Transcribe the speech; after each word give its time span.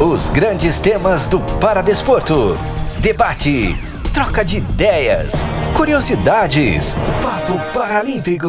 Os 0.00 0.28
grandes 0.28 0.80
temas 0.80 1.26
do 1.26 1.40
Paradesporto. 1.58 2.56
Debate, 3.00 3.76
troca 4.14 4.44
de 4.44 4.58
ideias, 4.58 5.34
curiosidades. 5.76 6.94
Papo 7.20 7.58
Paralímpico. 7.76 8.48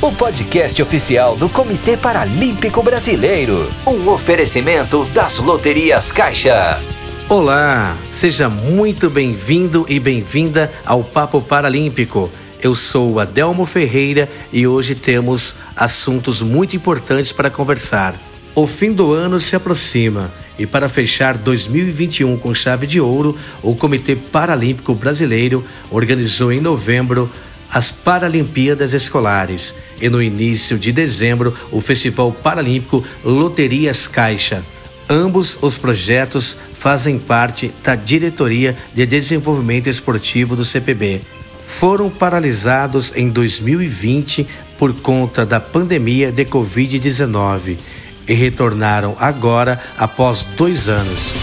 O 0.00 0.12
podcast 0.12 0.80
oficial 0.80 1.34
do 1.34 1.48
Comitê 1.48 1.96
Paralímpico 1.96 2.80
Brasileiro. 2.80 3.68
Um 3.84 4.08
oferecimento 4.08 5.04
das 5.06 5.38
loterias 5.38 6.12
Caixa. 6.12 6.80
Olá, 7.28 7.98
seja 8.08 8.48
muito 8.48 9.10
bem-vindo 9.10 9.84
e 9.88 9.98
bem-vinda 9.98 10.70
ao 10.86 11.02
Papo 11.02 11.40
Paralímpico. 11.40 12.30
Eu 12.62 12.76
sou 12.76 13.18
Adelmo 13.18 13.66
Ferreira 13.66 14.28
e 14.52 14.64
hoje 14.64 14.94
temos 14.94 15.56
assuntos 15.74 16.40
muito 16.40 16.76
importantes 16.76 17.32
para 17.32 17.50
conversar. 17.50 18.14
O 18.54 18.64
fim 18.64 18.92
do 18.92 19.12
ano 19.12 19.40
se 19.40 19.56
aproxima 19.56 20.32
e, 20.58 20.66
para 20.66 20.88
fechar 20.88 21.38
2021 21.38 22.36
com 22.36 22.54
chave 22.54 22.86
de 22.86 23.00
ouro, 23.00 23.36
o 23.62 23.76
Comitê 23.76 24.16
Paralímpico 24.16 24.94
Brasileiro 24.94 25.64
organizou 25.90 26.52
em 26.52 26.60
novembro 26.60 27.30
as 27.70 27.90
Paralimpíadas 27.90 28.94
Escolares 28.94 29.74
e, 30.00 30.08
no 30.08 30.22
início 30.22 30.78
de 30.78 30.90
dezembro, 30.90 31.54
o 31.70 31.80
Festival 31.80 32.32
Paralímpico 32.32 33.04
Loterias 33.22 34.06
Caixa. 34.08 34.64
Ambos 35.08 35.58
os 35.62 35.78
projetos 35.78 36.56
fazem 36.74 37.18
parte 37.18 37.72
da 37.82 37.94
Diretoria 37.94 38.76
de 38.92 39.06
Desenvolvimento 39.06 39.88
Esportivo 39.88 40.56
do 40.56 40.64
CPB. 40.64 41.22
Foram 41.64 42.10
paralisados 42.10 43.12
em 43.14 43.28
2020 43.28 44.46
por 44.76 44.94
conta 44.94 45.44
da 45.44 45.60
pandemia 45.60 46.32
de 46.32 46.44
Covid-19 46.44 47.78
e 48.28 48.34
retornaram 48.34 49.16
agora 49.18 49.80
após 49.96 50.44
dois 50.44 50.88
anos. 50.88 51.34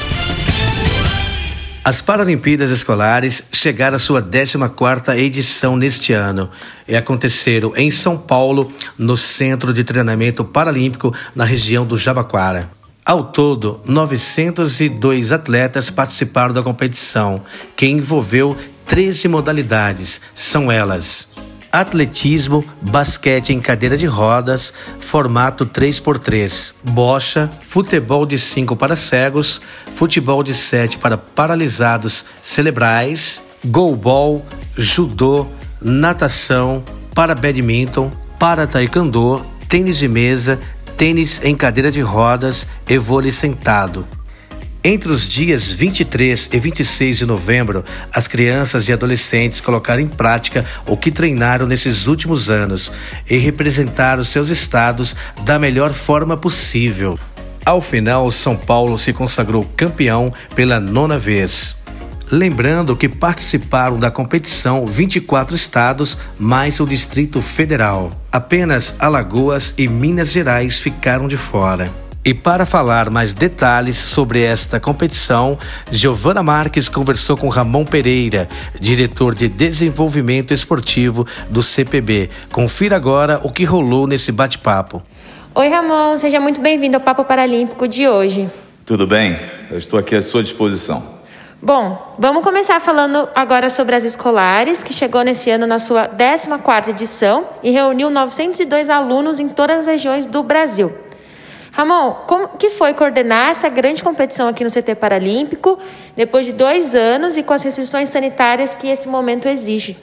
As 1.84 2.02
Paralimpíadas 2.02 2.72
Escolares 2.72 3.44
chegaram 3.52 3.96
à 3.96 4.00
sua 4.00 4.20
14ª 4.20 5.16
edição 5.18 5.78
neste 5.78 6.14
ano 6.14 6.50
e 6.88 6.96
aconteceram 6.96 7.74
em 7.76 7.92
São 7.92 8.18
Paulo, 8.18 8.72
no 8.98 9.16
Centro 9.16 9.72
de 9.72 9.84
Treinamento 9.84 10.44
Paralímpico 10.44 11.14
na 11.36 11.46
região 11.46 11.86
do 11.86 11.96
Jabaquara. 11.96 12.72
Ao 13.06 13.24
todo, 13.26 13.82
902 13.86 15.32
atletas 15.32 15.92
participaram 15.92 16.56
da 16.56 16.64
competição, 16.64 17.44
que 17.76 17.86
envolveu 17.86 18.58
13 18.88 19.28
modalidades. 19.28 20.20
São 20.34 20.72
elas: 20.72 21.28
atletismo, 21.76 22.64
basquete 22.82 23.52
em 23.52 23.60
cadeira 23.60 23.98
de 23.98 24.06
rodas, 24.06 24.74
formato 25.00 25.66
3x3, 25.66 26.74
bocha, 26.82 27.52
futebol 27.60 28.26
de 28.26 28.40
5 28.40 28.76
para 28.78 28.96
cegos, 28.96 29.60
futebol 29.94 30.42
de 30.42 30.54
7 30.54 30.98
para 30.98 31.18
paralisados 31.18 32.26
cerebrais, 32.42 33.42
goalball, 33.66 34.46
judô, 34.78 35.48
natação, 35.82 36.82
para 37.14 37.36
badminton, 37.36 38.10
para 38.40 38.66
taekwondo, 38.66 39.46
tênis 39.68 39.98
de 39.98 40.08
mesa, 40.08 40.60
tênis 40.96 41.42
em 41.44 41.56
cadeira 41.56 41.92
de 41.92 42.00
rodas 42.00 42.66
e 42.88 42.98
vôlei 42.98 43.34
sentado. 43.34 44.08
Entre 44.88 45.12
os 45.12 45.28
dias 45.28 45.72
23 45.72 46.50
e 46.54 46.60
26 46.60 47.18
de 47.18 47.26
novembro, 47.26 47.84
as 48.14 48.28
crianças 48.28 48.88
e 48.88 48.94
adolescentes 48.94 49.60
colocaram 49.60 50.00
em 50.00 50.08
prática 50.08 50.64
o 50.86 50.96
que 50.96 51.10
treinaram 51.10 51.66
nesses 51.66 52.06
últimos 52.06 52.52
anos 52.52 52.92
e 53.28 53.36
representaram 53.36 54.24
seus 54.24 54.50
estados 54.50 55.16
da 55.44 55.58
melhor 55.58 55.92
forma 55.92 56.38
possível. 56.38 57.18
Ao 57.66 57.82
final, 57.82 58.30
São 58.30 58.56
Paulo 58.56 59.00
se 59.00 59.12
consagrou 59.12 59.64
campeão 59.76 60.32
pela 60.54 60.80
nona 60.80 61.18
vez. 61.18 61.76
Lembrando 62.30 62.96
que 62.96 63.10
participaram 63.10 63.98
da 63.98 64.12
competição 64.12 64.86
24 64.86 65.56
estados 65.56 66.16
mais 66.38 66.80
o 66.80 66.86
Distrito 66.86 67.42
Federal. 67.42 68.12
Apenas 68.32 68.94
Alagoas 69.00 69.74
e 69.80 69.88
Minas 69.88 70.32
Gerais 70.32 70.80
ficaram 70.80 71.28
de 71.28 71.38
fora. 71.38 72.05
E 72.28 72.34
para 72.34 72.66
falar 72.66 73.12
mais 73.12 73.36
detalhes 73.36 73.98
sobre 73.98 74.42
esta 74.42 74.80
competição, 74.80 75.60
Giovana 75.92 76.42
Marques 76.42 76.90
conversou 76.90 77.38
com 77.38 77.50
Ramon 77.50 77.86
Pereira, 77.86 78.50
diretor 78.80 79.36
de 79.36 79.48
desenvolvimento 79.48 80.52
esportivo 80.52 81.24
do 81.52 81.62
CPB. 81.62 82.32
Confira 82.52 82.96
agora 82.96 83.40
o 83.44 83.52
que 83.52 83.64
rolou 83.64 84.08
nesse 84.08 84.32
bate-papo. 84.32 85.04
Oi, 85.54 85.68
Ramon, 85.68 86.18
seja 86.18 86.40
muito 86.40 86.60
bem-vindo 86.60 86.98
ao 86.98 87.02
Papo 87.02 87.24
Paralímpico 87.24 87.88
de 87.88 88.08
hoje. 88.08 88.50
Tudo 88.84 89.06
bem, 89.06 89.40
eu 89.70 89.78
estou 89.78 90.00
aqui 90.00 90.16
à 90.16 90.22
sua 90.22 90.42
disposição. 90.42 91.04
Bom, 91.62 92.16
vamos 92.18 92.44
começar 92.44 92.82
falando 92.82 93.30
agora 93.36 93.70
sobre 93.70 93.96
as 93.96 94.04
escolares, 94.04 94.84
que 94.84 94.94
chegou 94.94 95.22
nesse 95.22 95.52
ano 95.52 95.68
na 95.68 95.78
sua 95.78 96.10
14ª 96.10 96.90
edição 96.90 97.46
e 97.62 97.70
reuniu 97.70 98.10
902 98.10 98.90
alunos 98.90 99.40
em 99.40 99.48
todas 99.48 99.82
as 99.82 99.86
regiões 99.86 100.26
do 100.26 100.42
Brasil. 100.42 101.05
Ramon, 101.76 102.14
como 102.26 102.48
que 102.58 102.70
foi 102.70 102.94
coordenar 102.94 103.50
essa 103.50 103.68
grande 103.68 104.02
competição 104.02 104.48
aqui 104.48 104.64
no 104.64 104.72
CT 104.72 104.96
Paralímpico, 104.96 105.78
depois 106.16 106.46
de 106.46 106.54
dois 106.54 106.96
anos 106.96 107.36
e 107.36 107.44
com 107.44 107.54
as 107.54 107.64
restrições 107.64 108.08
sanitárias 108.08 108.74
que 108.74 108.88
esse 108.88 109.10
momento 109.10 109.50
exige? 109.50 109.98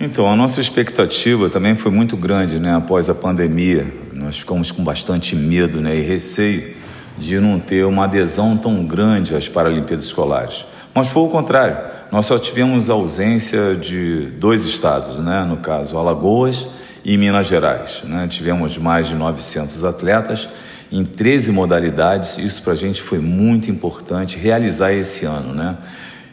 Então, 0.00 0.26
a 0.26 0.34
nossa 0.34 0.58
expectativa 0.58 1.50
também 1.50 1.76
foi 1.76 1.92
muito 1.92 2.16
grande, 2.16 2.58
né? 2.58 2.74
Após 2.74 3.10
a 3.10 3.14
pandemia, 3.14 3.92
nós 4.10 4.38
ficamos 4.38 4.72
com 4.72 4.82
bastante 4.82 5.36
medo, 5.36 5.82
né? 5.82 5.94
E 5.96 6.00
receio 6.00 6.74
de 7.18 7.38
não 7.38 7.60
ter 7.60 7.84
uma 7.84 8.04
adesão 8.04 8.56
tão 8.56 8.86
grande 8.86 9.34
às 9.34 9.50
Paralimpíadas 9.50 10.06
Escolares. 10.06 10.64
Mas 10.94 11.08
foi 11.08 11.24
o 11.24 11.28
contrário. 11.28 11.76
Nós 12.10 12.24
só 12.24 12.38
tivemos 12.38 12.88
ausência 12.88 13.74
de 13.74 14.30
dois 14.38 14.64
estados, 14.64 15.18
né? 15.18 15.44
No 15.44 15.58
caso, 15.58 15.98
Alagoas 15.98 16.68
e 17.04 17.18
Minas 17.18 17.46
Gerais. 17.46 18.00
Né? 18.04 18.26
Tivemos 18.28 18.78
mais 18.78 19.08
de 19.08 19.14
900 19.14 19.84
atletas 19.84 20.48
em 20.90 21.04
13 21.04 21.52
modalidades. 21.52 22.38
Isso 22.38 22.62
para 22.62 22.72
a 22.72 22.76
gente 22.76 23.00
foi 23.00 23.18
muito 23.18 23.70
importante 23.70 24.38
realizar 24.38 24.92
esse 24.92 25.24
ano, 25.24 25.54
né? 25.54 25.76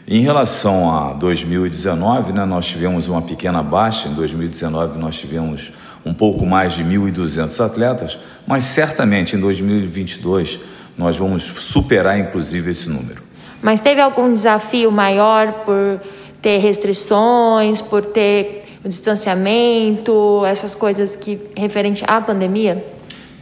Em 0.08 0.20
relação 0.20 0.88
a 0.96 1.12
2019, 1.14 2.32
né, 2.32 2.44
nós 2.44 2.66
tivemos 2.66 3.08
uma 3.08 3.22
pequena 3.22 3.60
baixa. 3.60 4.06
Em 4.06 4.14
2019, 4.14 4.98
nós 4.98 5.16
tivemos 5.16 5.72
um 6.04 6.14
pouco 6.14 6.46
mais 6.46 6.74
de 6.74 6.84
1.200 6.84 7.64
atletas, 7.64 8.16
mas 8.46 8.62
certamente 8.62 9.34
em 9.34 9.40
2022 9.40 10.60
nós 10.96 11.16
vamos 11.16 11.42
superar, 11.42 12.18
inclusive, 12.18 12.70
esse 12.70 12.88
número. 12.88 13.20
Mas 13.60 13.80
teve 13.80 14.00
algum 14.00 14.32
desafio 14.32 14.92
maior 14.92 15.64
por 15.64 16.00
ter 16.40 16.58
restrições, 16.58 17.80
por 17.80 18.02
ter 18.02 18.78
o 18.84 18.88
distanciamento, 18.88 20.44
essas 20.46 20.76
coisas 20.76 21.16
que 21.16 21.40
referente 21.56 22.04
à 22.06 22.20
pandemia? 22.20 22.95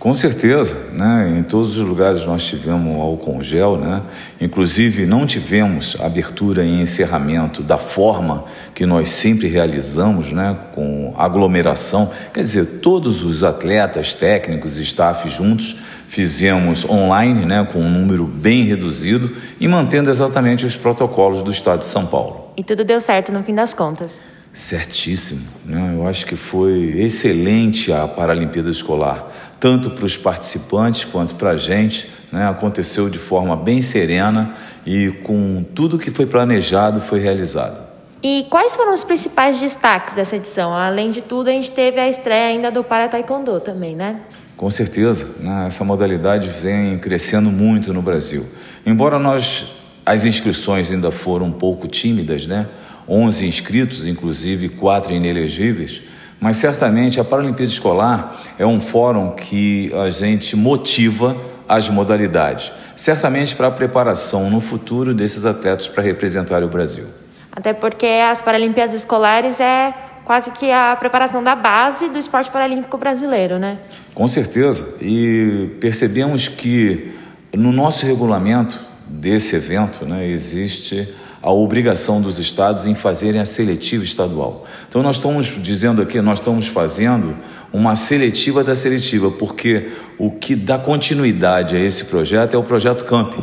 Com 0.04 0.12
certeza, 0.12 0.90
né? 0.92 1.34
em 1.38 1.42
todos 1.42 1.78
os 1.78 1.82
lugares 1.82 2.26
nós 2.26 2.44
tivemos 2.44 3.00
álcool 3.00 3.42
gel, 3.42 3.78
né? 3.78 4.02
inclusive 4.38 5.06
não 5.06 5.24
tivemos 5.24 5.96
abertura 5.98 6.62
e 6.62 6.82
encerramento 6.82 7.62
da 7.62 7.78
forma 7.78 8.44
que 8.74 8.84
nós 8.84 9.08
sempre 9.08 9.48
realizamos, 9.48 10.30
né? 10.30 10.58
com 10.74 11.14
aglomeração. 11.16 12.10
Quer 12.34 12.42
dizer, 12.42 12.66
todos 12.82 13.24
os 13.24 13.42
atletas, 13.42 14.12
técnicos 14.12 14.76
staff 14.76 15.26
juntos 15.30 15.76
fizemos 16.06 16.84
online, 16.84 17.46
né? 17.46 17.66
com 17.72 17.78
um 17.78 17.88
número 17.88 18.26
bem 18.26 18.62
reduzido 18.62 19.34
e 19.58 19.66
mantendo 19.66 20.10
exatamente 20.10 20.66
os 20.66 20.76
protocolos 20.76 21.40
do 21.40 21.50
Estado 21.50 21.78
de 21.78 21.86
São 21.86 22.04
Paulo. 22.04 22.52
E 22.58 22.62
tudo 22.62 22.84
deu 22.84 23.00
certo 23.00 23.32
no 23.32 23.42
fim 23.42 23.54
das 23.54 23.72
contas. 23.72 24.33
Certíssimo. 24.54 25.42
Né? 25.66 25.94
Eu 25.94 26.06
acho 26.06 26.24
que 26.24 26.36
foi 26.36 26.94
excelente 26.96 27.92
a 27.92 28.08
Paralimpíada 28.08 28.70
Escolar 28.70 29.30
tanto 29.64 29.88
para 29.88 30.04
os 30.04 30.14
participantes 30.14 31.06
quanto 31.06 31.36
para 31.36 31.50
a 31.50 31.56
gente. 31.56 32.10
Né? 32.30 32.46
Aconteceu 32.46 33.08
de 33.08 33.16
forma 33.16 33.56
bem 33.56 33.80
serena 33.80 34.54
e 34.84 35.08
com 35.22 35.64
tudo 35.74 35.98
que 35.98 36.10
foi 36.10 36.26
planejado 36.26 37.00
foi 37.00 37.18
realizado. 37.18 37.82
E 38.22 38.46
quais 38.50 38.76
foram 38.76 38.92
os 38.92 39.02
principais 39.02 39.58
destaques 39.58 40.14
dessa 40.14 40.36
edição? 40.36 40.74
Além 40.74 41.10
de 41.10 41.22
tudo, 41.22 41.48
a 41.48 41.52
gente 41.52 41.70
teve 41.70 41.98
a 41.98 42.06
estreia 42.06 42.48
ainda 42.48 42.70
do 42.70 42.84
Para 42.84 43.08
Taekwondo 43.08 43.58
também, 43.58 43.96
né? 43.96 44.20
Com 44.54 44.68
certeza, 44.68 45.28
né? 45.40 45.64
essa 45.66 45.82
modalidade 45.82 46.48
vem 46.48 46.98
crescendo 46.98 47.50
muito 47.50 47.90
no 47.92 48.02
Brasil. 48.02 48.46
Embora 48.84 49.18
nós 49.18 49.76
as 50.04 50.26
inscrições 50.26 50.90
ainda 50.90 51.10
foram 51.10 51.46
um 51.46 51.52
pouco 51.52 51.88
tímidas, 51.88 52.46
né? 52.46 52.66
11 53.08 53.46
inscritos, 53.46 54.06
inclusive 54.06 54.68
quatro 54.68 55.12
inelegíveis, 55.12 56.02
mas 56.40 56.56
certamente 56.56 57.20
a 57.20 57.24
Paralimpíada 57.24 57.72
Escolar 57.72 58.40
é 58.58 58.66
um 58.66 58.80
fórum 58.80 59.30
que 59.30 59.92
a 59.94 60.10
gente 60.10 60.56
motiva 60.56 61.36
as 61.68 61.88
modalidades, 61.88 62.70
certamente 62.94 63.56
para 63.56 63.68
a 63.68 63.70
preparação 63.70 64.50
no 64.50 64.60
futuro 64.60 65.14
desses 65.14 65.46
atletas 65.46 65.88
para 65.88 66.02
representar 66.02 66.62
o 66.62 66.68
Brasil. 66.68 67.06
Até 67.50 67.72
porque 67.72 68.06
as 68.06 68.42
Paralimpíadas 68.42 68.94
Escolares 68.94 69.60
é 69.60 69.94
quase 70.24 70.50
que 70.50 70.70
a 70.70 70.96
preparação 70.96 71.42
da 71.42 71.54
base 71.54 72.08
do 72.08 72.18
esporte 72.18 72.50
paralímpico 72.50 72.96
brasileiro, 72.98 73.58
né? 73.58 73.78
Com 74.14 74.26
certeza. 74.26 74.96
E 75.00 75.70
percebemos 75.80 76.48
que 76.48 77.14
no 77.52 77.72
nosso 77.72 78.04
regulamento 78.06 78.80
desse 79.06 79.54
evento, 79.54 80.04
né, 80.04 80.26
existe 80.26 81.08
a 81.44 81.52
obrigação 81.52 82.22
dos 82.22 82.38
estados 82.38 82.86
em 82.86 82.94
fazerem 82.94 83.38
a 83.38 83.44
seletiva 83.44 84.02
estadual. 84.02 84.64
Então 84.88 85.02
nós 85.02 85.16
estamos 85.16 85.52
dizendo 85.62 86.00
aqui, 86.00 86.18
nós 86.22 86.38
estamos 86.38 86.68
fazendo 86.68 87.36
uma 87.70 87.94
seletiva 87.94 88.64
da 88.64 88.74
seletiva, 88.74 89.30
porque 89.30 89.90
o 90.16 90.30
que 90.30 90.56
dá 90.56 90.78
continuidade 90.78 91.76
a 91.76 91.78
esse 91.78 92.06
projeto 92.06 92.54
é 92.54 92.56
o 92.56 92.62
projeto 92.62 93.04
Camp, 93.04 93.34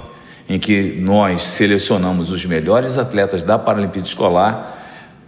em 0.49 0.57
que 0.57 0.97
nós 0.99 1.43
selecionamos 1.43 2.31
os 2.31 2.43
melhores 2.43 2.97
atletas 2.97 3.43
da 3.43 3.59
Paralimpíada 3.59 4.07
Escolar 4.07 4.79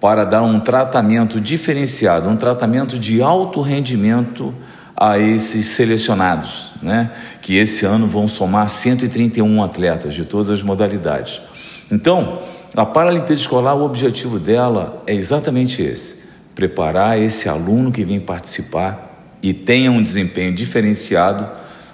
para 0.02 0.24
dar 0.26 0.42
um 0.42 0.60
tratamento 0.60 1.40
diferenciado, 1.40 2.28
um 2.28 2.36
tratamento 2.36 2.98
de 2.98 3.22
alto 3.22 3.62
rendimento 3.62 4.52
a 4.98 5.20
esses 5.20 5.68
selecionados, 5.68 6.72
né? 6.82 7.12
que 7.40 7.56
esse 7.56 7.86
ano 7.86 8.08
vão 8.08 8.28
somar 8.28 8.68
131 8.68 9.62
atletas 9.62 10.16
de 10.16 10.26
todas 10.26 10.50
as 10.50 10.64
modalidades. 10.64 11.40
Então, 11.92 12.42
a 12.76 12.86
Paralimpíada 12.86 13.34
Escolar, 13.34 13.76
o 13.76 13.84
objetivo 13.84 14.40
dela 14.40 15.04
é 15.06 15.14
exatamente 15.14 15.82
esse: 15.82 16.24
preparar 16.56 17.20
esse 17.20 17.48
aluno 17.48 17.92
que 17.92 18.04
vem 18.04 18.20
participar 18.20 19.38
e 19.42 19.54
tenha 19.54 19.92
um 19.92 20.02
desempenho 20.02 20.54
diferenciado 20.54 21.48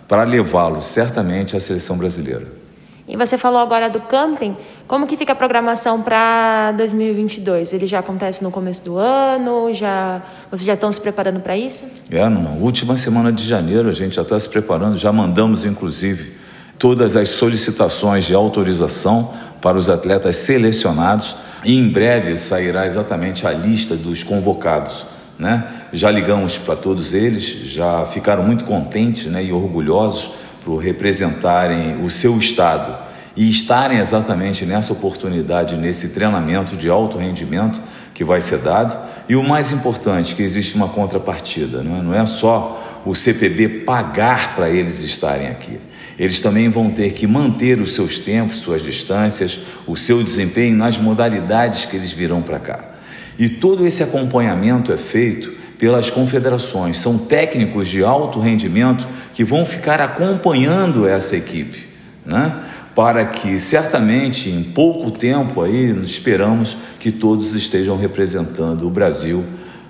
para 0.07 0.23
levá-lo 0.23 0.81
certamente 0.81 1.55
à 1.55 1.59
seleção 1.59 1.97
brasileira. 1.97 2.59
E 3.07 3.17
você 3.17 3.39
falou 3.39 3.59
agora 3.59 3.89
do 3.89 3.99
camping. 4.01 4.55
Como 4.87 5.07
que 5.07 5.17
fica 5.17 5.33
a 5.33 5.35
programação 5.35 5.99
para 5.99 6.71
2022? 6.73 7.73
Ele 7.73 7.87
já 7.87 7.99
acontece 7.99 8.43
no 8.43 8.51
começo 8.51 8.83
do 8.85 8.97
ano? 8.97 9.73
Já 9.73 10.21
vocês 10.51 10.65
já 10.65 10.75
estão 10.75 10.91
se 10.91 11.01
preparando 11.01 11.39
para 11.39 11.57
isso? 11.57 11.87
É, 12.11 12.29
na 12.29 12.51
última 12.51 12.95
semana 12.95 13.31
de 13.31 13.43
janeiro 13.43 13.89
a 13.89 13.91
gente 13.91 14.15
já 14.15 14.21
está 14.21 14.39
se 14.39 14.47
preparando. 14.47 14.95
Já 14.95 15.11
mandamos 15.11 15.65
inclusive 15.65 16.37
todas 16.77 17.15
as 17.15 17.29
solicitações 17.29 18.25
de 18.25 18.35
autorização 18.35 19.33
para 19.61 19.77
os 19.77 19.89
atletas 19.89 20.35
selecionados. 20.37 21.35
E 21.63 21.77
em 21.77 21.89
breve 21.89 22.37
sairá 22.37 22.85
exatamente 22.85 23.45
a 23.45 23.51
lista 23.51 23.95
dos 23.95 24.23
convocados. 24.23 25.05
Né? 25.37 25.65
Já 25.93 26.11
ligamos 26.11 26.57
para 26.57 26.75
todos 26.75 27.13
eles, 27.13 27.43
já 27.43 28.05
ficaram 28.05 28.43
muito 28.43 28.65
contentes 28.65 29.25
né, 29.27 29.43
e 29.43 29.51
orgulhosos 29.51 30.31
por 30.65 30.77
representarem 30.77 32.03
o 32.03 32.09
seu 32.09 32.37
estado 32.37 33.09
e 33.35 33.49
estarem 33.49 33.99
exatamente 33.99 34.65
nessa 34.65 34.91
oportunidade, 34.91 35.77
nesse 35.77 36.09
treinamento 36.09 36.75
de 36.75 36.89
alto 36.89 37.17
rendimento 37.17 37.81
que 38.13 38.23
vai 38.23 38.41
ser 38.41 38.57
dado. 38.59 38.97
E 39.29 39.35
o 39.35 39.41
mais 39.41 39.71
importante, 39.71 40.35
que 40.35 40.43
existe 40.43 40.75
uma 40.75 40.89
contrapartida, 40.89 41.81
não 41.81 41.97
é, 41.97 42.01
não 42.01 42.13
é 42.13 42.25
só 42.25 43.01
o 43.05 43.15
CPB 43.15 43.85
pagar 43.85 44.55
para 44.55 44.69
eles 44.69 45.01
estarem 45.03 45.47
aqui. 45.47 45.79
Eles 46.19 46.41
também 46.41 46.67
vão 46.67 46.91
ter 46.91 47.13
que 47.13 47.25
manter 47.25 47.79
os 47.79 47.95
seus 47.95 48.19
tempos, 48.19 48.57
suas 48.57 48.83
distâncias, 48.83 49.61
o 49.87 49.95
seu 49.95 50.21
desempenho 50.21 50.75
nas 50.75 50.97
modalidades 50.97 51.85
que 51.85 51.95
eles 51.95 52.11
virão 52.11 52.41
para 52.41 52.59
cá. 52.59 52.89
E 53.37 53.47
todo 53.47 53.87
esse 53.87 54.03
acompanhamento 54.03 54.91
é 54.91 54.97
feito 54.97 55.53
pelas 55.77 56.09
confederações. 56.09 56.99
São 56.99 57.17
técnicos 57.17 57.87
de 57.87 58.03
alto 58.03 58.37
rendimento 58.37 59.07
que 59.33 59.45
vão 59.45 59.65
ficar 59.65 60.01
acompanhando 60.01 61.07
essa 61.07 61.37
equipe, 61.37 61.87
né? 62.25 62.65
Para 62.93 63.23
que 63.23 63.57
certamente 63.57 64.49
em 64.49 64.61
pouco 64.61 65.09
tempo 65.09 65.61
aí 65.61 65.89
esperamos 66.03 66.75
que 66.99 67.13
todos 67.13 67.53
estejam 67.53 67.95
representando 67.95 68.85
o 68.85 68.89
Brasil 68.89 69.45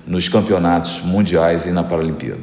nos 0.05 0.29
campeonatos 0.29 1.01
mundiais 1.01 1.65
e 1.65 1.71
na 1.71 1.83
Paralimpíada. 1.83 2.41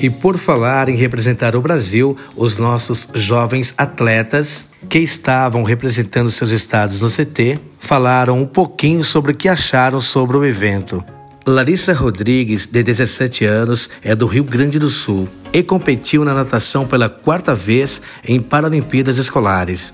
E 0.00 0.08
por 0.08 0.38
falar 0.38 0.88
em 0.88 0.96
representar 0.96 1.54
o 1.54 1.60
Brasil, 1.60 2.16
os 2.34 2.58
nossos 2.58 3.06
jovens 3.12 3.74
atletas 3.76 4.66
que 4.88 4.98
estavam 4.98 5.62
representando 5.62 6.30
seus 6.30 6.52
estados 6.52 7.02
no 7.02 7.08
CT 7.08 7.60
falaram 7.78 8.38
um 8.38 8.46
pouquinho 8.46 9.04
sobre 9.04 9.32
o 9.32 9.36
que 9.36 9.46
acharam 9.46 10.00
sobre 10.00 10.38
o 10.38 10.44
evento. 10.44 11.04
Larissa 11.46 11.92
Rodrigues, 11.92 12.64
de 12.64 12.82
17 12.82 13.44
anos, 13.44 13.90
é 14.02 14.14
do 14.14 14.26
Rio 14.26 14.44
Grande 14.44 14.78
do 14.78 14.88
Sul 14.88 15.28
e 15.52 15.62
competiu 15.62 16.24
na 16.24 16.32
natação 16.32 16.86
pela 16.86 17.10
quarta 17.10 17.54
vez 17.54 18.00
em 18.24 18.40
Paralimpíadas 18.40 19.18
Escolares. 19.18 19.92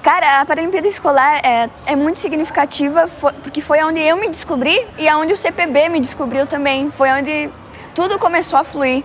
Cara, 0.00 0.42
a 0.42 0.44
Paralimpíada 0.44 0.86
Escolar 0.86 1.40
é, 1.44 1.68
é 1.86 1.96
muito 1.96 2.20
significativa 2.20 3.08
porque 3.42 3.60
foi 3.60 3.82
onde 3.82 4.00
eu 4.00 4.16
me 4.16 4.28
descobri 4.28 4.78
e 4.96 5.10
onde 5.12 5.32
o 5.32 5.36
CPB 5.36 5.88
me 5.88 5.98
descobriu 5.98 6.46
também. 6.46 6.92
Foi 6.96 7.08
onde 7.10 7.48
tudo 7.94 8.18
começou 8.18 8.58
a 8.58 8.64
fluir. 8.64 9.02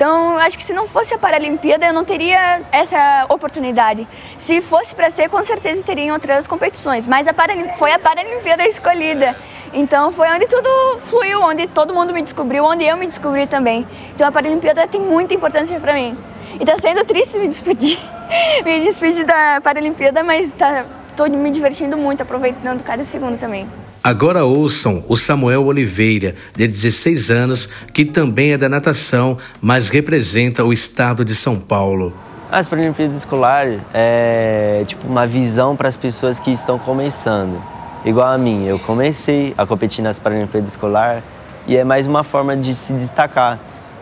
Então, 0.00 0.38
acho 0.38 0.56
que 0.56 0.64
se 0.64 0.72
não 0.72 0.88
fosse 0.88 1.12
a 1.12 1.18
Paralimpíada, 1.18 1.84
eu 1.84 1.92
não 1.92 2.06
teria 2.06 2.62
essa 2.72 3.26
oportunidade. 3.28 4.08
Se 4.38 4.62
fosse 4.62 4.94
para 4.94 5.10
ser, 5.10 5.28
com 5.28 5.42
certeza 5.42 5.82
teria 5.82 6.10
outras 6.14 6.46
competições. 6.46 7.06
Mas 7.06 7.28
a 7.28 7.34
foi 7.76 7.92
a 7.92 7.98
Paralimpíada 7.98 8.66
escolhida. 8.66 9.36
Então, 9.74 10.10
foi 10.10 10.26
onde 10.30 10.46
tudo 10.46 10.70
fluiu, 11.04 11.42
onde 11.42 11.66
todo 11.66 11.92
mundo 11.92 12.14
me 12.14 12.22
descobriu, 12.22 12.64
onde 12.64 12.82
eu 12.82 12.96
me 12.96 13.04
descobri 13.04 13.46
também. 13.46 13.86
Então, 14.14 14.26
a 14.26 14.32
Paralimpíada 14.32 14.88
tem 14.88 15.02
muita 15.02 15.34
importância 15.34 15.78
para 15.78 15.92
mim. 15.92 16.16
E 16.58 16.64
tá 16.64 16.78
sendo 16.78 17.04
triste 17.04 17.36
me 17.36 17.46
despedir, 17.46 17.98
me 18.64 18.80
despedir 18.80 19.26
da 19.26 19.60
Paralimpíada, 19.62 20.24
mas 20.24 20.50
tá, 20.50 20.86
me 21.28 21.50
divertindo 21.50 21.98
muito, 21.98 22.22
aproveitando 22.22 22.82
cada 22.82 23.04
segundo 23.04 23.38
também. 23.38 23.68
Agora 24.02 24.46
ouçam 24.46 25.04
o 25.08 25.14
Samuel 25.14 25.66
Oliveira, 25.66 26.34
de 26.56 26.66
16 26.66 27.30
anos, 27.30 27.68
que 27.92 28.02
também 28.02 28.54
é 28.54 28.56
da 28.56 28.66
natação, 28.66 29.36
mas 29.60 29.90
representa 29.90 30.64
o 30.64 30.72
estado 30.72 31.22
de 31.22 31.34
São 31.34 31.58
Paulo. 31.58 32.14
As 32.50 32.66
Paralimpíadas 32.66 33.18
Escolares 33.18 33.78
é 33.92 34.84
tipo 34.86 35.06
uma 35.06 35.26
visão 35.26 35.76
para 35.76 35.86
as 35.86 35.98
pessoas 35.98 36.38
que 36.38 36.50
estão 36.50 36.78
começando. 36.78 37.62
Igual 38.02 38.28
a 38.28 38.38
mim, 38.38 38.64
eu 38.64 38.78
comecei 38.78 39.52
a 39.58 39.66
competir 39.66 40.02
nas 40.02 40.18
Paralimpíadas 40.18 40.70
Escolares 40.70 41.22
e 41.66 41.76
é 41.76 41.84
mais 41.84 42.06
uma 42.06 42.24
forma 42.24 42.56
de 42.56 42.74
se 42.74 42.94
destacar, 42.94 43.58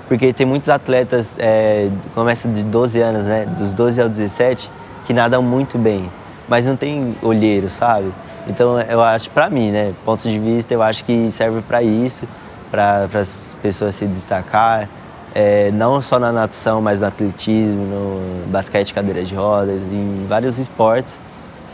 porque 0.06 0.32
tem 0.32 0.46
muitos 0.46 0.68
atletas, 0.68 1.34
é, 1.38 1.90
começa 2.14 2.48
de 2.48 2.62
12 2.62 3.00
anos, 3.00 3.24
né, 3.24 3.46
dos 3.58 3.74
12 3.74 4.00
aos 4.00 4.12
17, 4.12 4.70
que 5.08 5.12
nadam 5.12 5.42
muito 5.42 5.76
bem, 5.76 6.08
mas 6.48 6.64
não 6.64 6.76
tem 6.76 7.16
olheiro, 7.20 7.68
sabe? 7.68 8.12
Então 8.48 8.80
eu 8.80 9.02
acho, 9.02 9.30
para 9.30 9.50
mim, 9.50 9.70
né, 9.70 9.92
ponto 10.04 10.28
de 10.28 10.38
vista, 10.38 10.72
eu 10.72 10.82
acho 10.82 11.04
que 11.04 11.30
serve 11.30 11.60
para 11.60 11.82
isso, 11.82 12.26
para 12.70 13.04
as 13.04 13.28
pessoas 13.62 13.94
se 13.94 14.06
destacar, 14.06 14.88
é, 15.34 15.70
não 15.72 16.00
só 16.00 16.18
na 16.18 16.32
natação, 16.32 16.80
mas 16.80 17.00
no 17.00 17.06
atletismo, 17.06 17.84
no 17.84 18.46
basquete, 18.46 18.94
cadeira 18.94 19.22
de 19.22 19.34
rodas, 19.34 19.82
em 19.92 20.24
vários 20.26 20.58
esportes. 20.58 21.12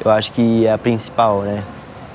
Eu 0.04 0.10
acho 0.10 0.32
que 0.32 0.66
é 0.66 0.72
a 0.72 0.78
principal, 0.78 1.42
né? 1.42 1.62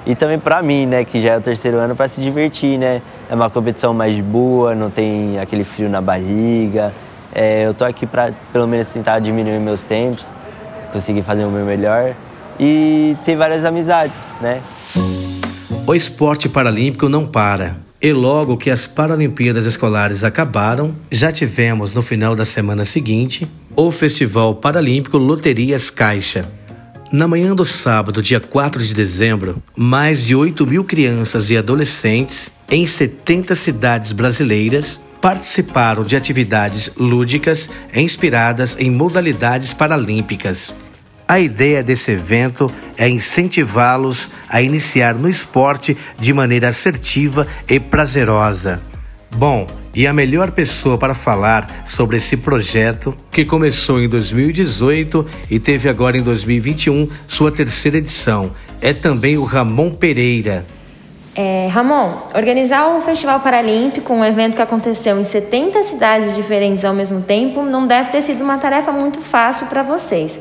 E 0.06 0.14
também 0.16 0.38
para 0.38 0.62
mim, 0.62 0.86
né, 0.86 1.06
que 1.06 1.22
já 1.22 1.34
é 1.34 1.38
o 1.38 1.42
terceiro 1.42 1.78
ano, 1.78 1.96
para 1.96 2.10
se 2.10 2.20
divertir, 2.20 2.78
né? 2.78 3.02
É 3.30 3.36
uma 3.36 3.50
competição 3.50 3.94
mais 3.94 4.20
boa, 4.20 4.76
não 4.76 4.90
tem 4.90 5.40
aquele 5.40 5.64
frio 5.64 5.90
na 5.90 6.02
barriga. 6.02 6.92
É, 7.34 7.66
eu 7.66 7.74
tô 7.74 7.86
aqui 7.86 8.06
para 8.06 8.32
pelo 8.52 8.68
menos 8.68 8.90
tentar 8.90 9.20
diminuir 9.20 9.60
meus 9.60 9.84
tempos, 9.84 10.30
conseguir 10.92 11.22
fazer 11.22 11.46
o 11.46 11.50
meu 11.50 11.66
melhor 11.66 12.14
e 12.60 13.16
ter 13.24 13.36
várias 13.36 13.64
amizades, 13.64 14.18
né? 14.42 14.62
O 15.88 15.96
esporte 15.96 16.50
paralímpico 16.50 17.08
não 17.08 17.26
para. 17.26 17.78
E 18.02 18.14
logo 18.14 18.58
que 18.58 18.70
as 18.70 18.88
Paralimpíadas 18.88 19.66
Escolares 19.66 20.24
acabaram, 20.24 20.96
já 21.12 21.32
tivemos 21.32 21.94
no 21.94 22.02
final 22.02 22.36
da 22.36 22.46
semana 22.46 22.86
seguinte 22.86 23.50
o 23.76 23.92
Festival 23.92 24.56
Paralímpico 24.56 25.18
Loterias 25.18 25.90
Caixa. 25.90 26.50
Na 27.12 27.28
manhã 27.28 27.56
do 27.56 27.66
sábado, 27.66 28.22
dia 28.22 28.40
4 28.40 28.84
de 28.84 28.94
dezembro, 28.94 29.62
mais 29.76 30.24
de 30.24 30.36
8 30.36 30.66
mil 30.68 30.84
crianças 30.84 31.50
e 31.50 31.58
adolescentes 31.58 32.52
em 32.70 32.86
70 32.86 33.56
cidades 33.56 34.12
brasileiras 34.12 35.02
participaram 35.20 36.04
de 36.04 36.16
atividades 36.16 36.92
lúdicas 36.96 37.70
inspiradas 37.94 38.78
em 38.80 38.92
modalidades 38.92 39.74
paralímpicas 39.74 40.74
a 41.30 41.40
ideia 41.40 41.84
desse 41.84 42.10
evento 42.10 42.72
é 42.98 43.08
incentivá-los 43.08 44.32
a 44.50 44.64
iniciar 44.64 45.14
no 45.14 45.30
esporte 45.30 45.96
de 46.18 46.34
maneira 46.34 46.70
assertiva 46.70 47.46
e 47.70 47.80
prazerosa. 47.80 48.82
Bom, 49.30 49.68
e 49.94 50.08
a 50.08 50.14
melhor 50.14 50.50
pessoa 50.50 50.98
para 50.98 51.14
falar 51.14 51.84
sobre 51.86 52.18
esse 52.18 52.36
projeto, 52.36 53.16
que 53.30 53.46
começou 53.46 54.02
em 54.02 54.10
2018 54.10 55.24
e 55.52 55.60
teve 55.60 55.88
agora 55.88 56.18
em 56.18 56.24
2021 56.24 57.08
sua 57.28 57.52
terceira 57.52 58.00
edição, 58.00 58.52
é 58.82 58.92
também 58.92 59.38
o 59.38 59.44
Ramon 59.44 59.92
Pereira. 59.92 60.66
É, 61.36 61.68
Ramon, 61.68 62.24
organizar 62.34 62.98
o 62.98 63.02
Festival 63.02 63.40
Paralímpico, 63.40 64.12
um 64.12 64.26
evento 64.26 64.56
que 64.56 64.64
aconteceu 64.64 65.20
em 65.22 65.24
70 65.24 65.84
cidades 65.84 66.34
diferentes 66.34 66.84
ao 66.84 66.94
mesmo 66.94 67.22
tempo, 67.22 67.62
não 67.62 67.86
deve 67.86 68.10
ter 68.10 68.24
sido 68.24 68.44
uma 68.44 68.58
tarefa 68.58 68.92
muito 68.92 69.22
fácil 69.22 69.68
para 69.68 69.84
vocês. 69.84 70.40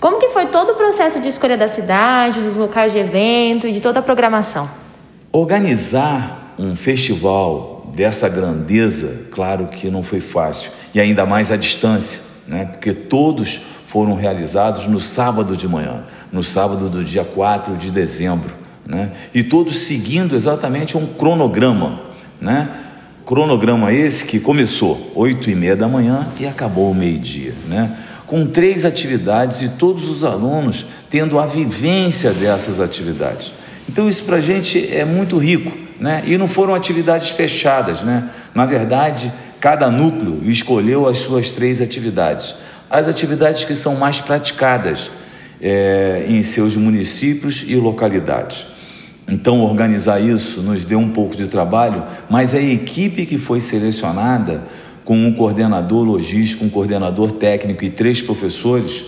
Como 0.00 0.18
que 0.18 0.30
foi 0.30 0.46
todo 0.46 0.72
o 0.72 0.74
processo 0.76 1.20
de 1.20 1.28
escolha 1.28 1.58
da 1.58 1.68
cidade, 1.68 2.40
dos 2.40 2.56
locais 2.56 2.90
de 2.90 2.98
evento 2.98 3.68
e 3.68 3.72
de 3.72 3.82
toda 3.82 4.00
a 4.00 4.02
programação? 4.02 4.68
Organizar 5.30 6.54
um 6.58 6.74
festival 6.74 7.92
dessa 7.94 8.26
grandeza, 8.26 9.26
claro 9.30 9.66
que 9.66 9.90
não 9.90 10.02
foi 10.02 10.22
fácil, 10.22 10.70
e 10.94 11.00
ainda 11.00 11.26
mais 11.26 11.52
à 11.52 11.56
distância, 11.56 12.22
né? 12.48 12.64
porque 12.64 12.94
todos 12.94 13.60
foram 13.84 14.14
realizados 14.14 14.86
no 14.86 14.98
sábado 14.98 15.54
de 15.54 15.68
manhã, 15.68 16.04
no 16.32 16.42
sábado 16.42 16.88
do 16.88 17.04
dia 17.04 17.24
4 17.24 17.76
de 17.76 17.90
dezembro, 17.90 18.54
né? 18.86 19.12
e 19.34 19.42
todos 19.42 19.80
seguindo 19.80 20.34
exatamente 20.34 20.96
um 20.96 21.04
cronograma. 21.04 22.00
Né? 22.40 22.70
Cronograma 23.26 23.92
esse 23.92 24.24
que 24.24 24.40
começou 24.40 25.12
8 25.14 25.50
e 25.50 25.54
meia 25.54 25.76
da 25.76 25.86
manhã 25.86 26.26
e 26.40 26.46
acabou 26.46 26.90
o 26.90 26.94
meio-dia, 26.94 27.54
né? 27.68 27.96
Com 28.30 28.46
três 28.46 28.84
atividades 28.84 29.60
e 29.60 29.70
todos 29.70 30.08
os 30.08 30.22
alunos 30.22 30.86
tendo 31.10 31.36
a 31.36 31.46
vivência 31.46 32.30
dessas 32.30 32.78
atividades. 32.78 33.52
Então 33.88 34.08
isso 34.08 34.22
para 34.22 34.36
a 34.36 34.40
gente 34.40 34.88
é 34.94 35.04
muito 35.04 35.36
rico, 35.36 35.76
né? 35.98 36.22
E 36.24 36.38
não 36.38 36.46
foram 36.46 36.72
atividades 36.72 37.30
fechadas, 37.30 38.04
né? 38.04 38.30
Na 38.54 38.66
verdade, 38.66 39.32
cada 39.58 39.90
núcleo 39.90 40.42
escolheu 40.44 41.08
as 41.08 41.18
suas 41.18 41.50
três 41.50 41.80
atividades. 41.80 42.54
As 42.88 43.08
atividades 43.08 43.64
que 43.64 43.74
são 43.74 43.96
mais 43.96 44.20
praticadas 44.20 45.10
é, 45.60 46.24
em 46.28 46.44
seus 46.44 46.76
municípios 46.76 47.64
e 47.66 47.74
localidades. 47.74 48.64
Então, 49.26 49.60
organizar 49.60 50.20
isso 50.20 50.60
nos 50.60 50.84
deu 50.84 51.00
um 51.00 51.10
pouco 51.10 51.34
de 51.34 51.48
trabalho, 51.48 52.04
mas 52.28 52.54
a 52.54 52.60
equipe 52.60 53.26
que 53.26 53.38
foi 53.38 53.60
selecionada, 53.60 54.62
com 55.04 55.16
um 55.16 55.32
coordenador 55.32 56.04
logístico, 56.04 56.64
um 56.64 56.70
coordenador 56.70 57.32
técnico 57.32 57.84
e 57.84 57.90
três 57.90 58.20
professores, 58.20 59.04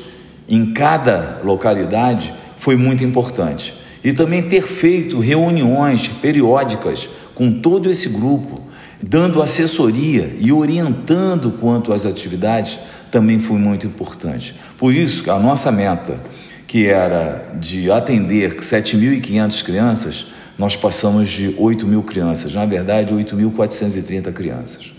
em 0.48 0.72
cada 0.72 1.40
localidade, 1.44 2.32
foi 2.56 2.76
muito 2.76 3.04
importante. 3.04 3.74
E 4.04 4.12
também 4.12 4.42
ter 4.42 4.62
feito 4.62 5.18
reuniões 5.20 6.08
periódicas 6.08 7.08
com 7.34 7.60
todo 7.60 7.90
esse 7.90 8.08
grupo, 8.08 8.60
dando 9.00 9.42
assessoria 9.42 10.34
e 10.38 10.52
orientando 10.52 11.52
quanto 11.60 11.92
às 11.92 12.04
atividades, 12.04 12.78
também 13.10 13.38
foi 13.38 13.58
muito 13.58 13.86
importante. 13.86 14.54
Por 14.78 14.94
isso, 14.94 15.30
a 15.30 15.38
nossa 15.38 15.70
meta, 15.70 16.18
que 16.66 16.86
era 16.86 17.52
de 17.60 17.90
atender 17.90 18.58
7.500 18.58 19.62
crianças, 19.64 20.26
nós 20.58 20.76
passamos 20.76 21.30
de 21.30 21.54
8 21.58 21.86
mil 21.86 22.02
crianças, 22.02 22.54
na 22.54 22.64
verdade, 22.64 23.12
8.430 23.12 24.32
crianças. 24.32 24.92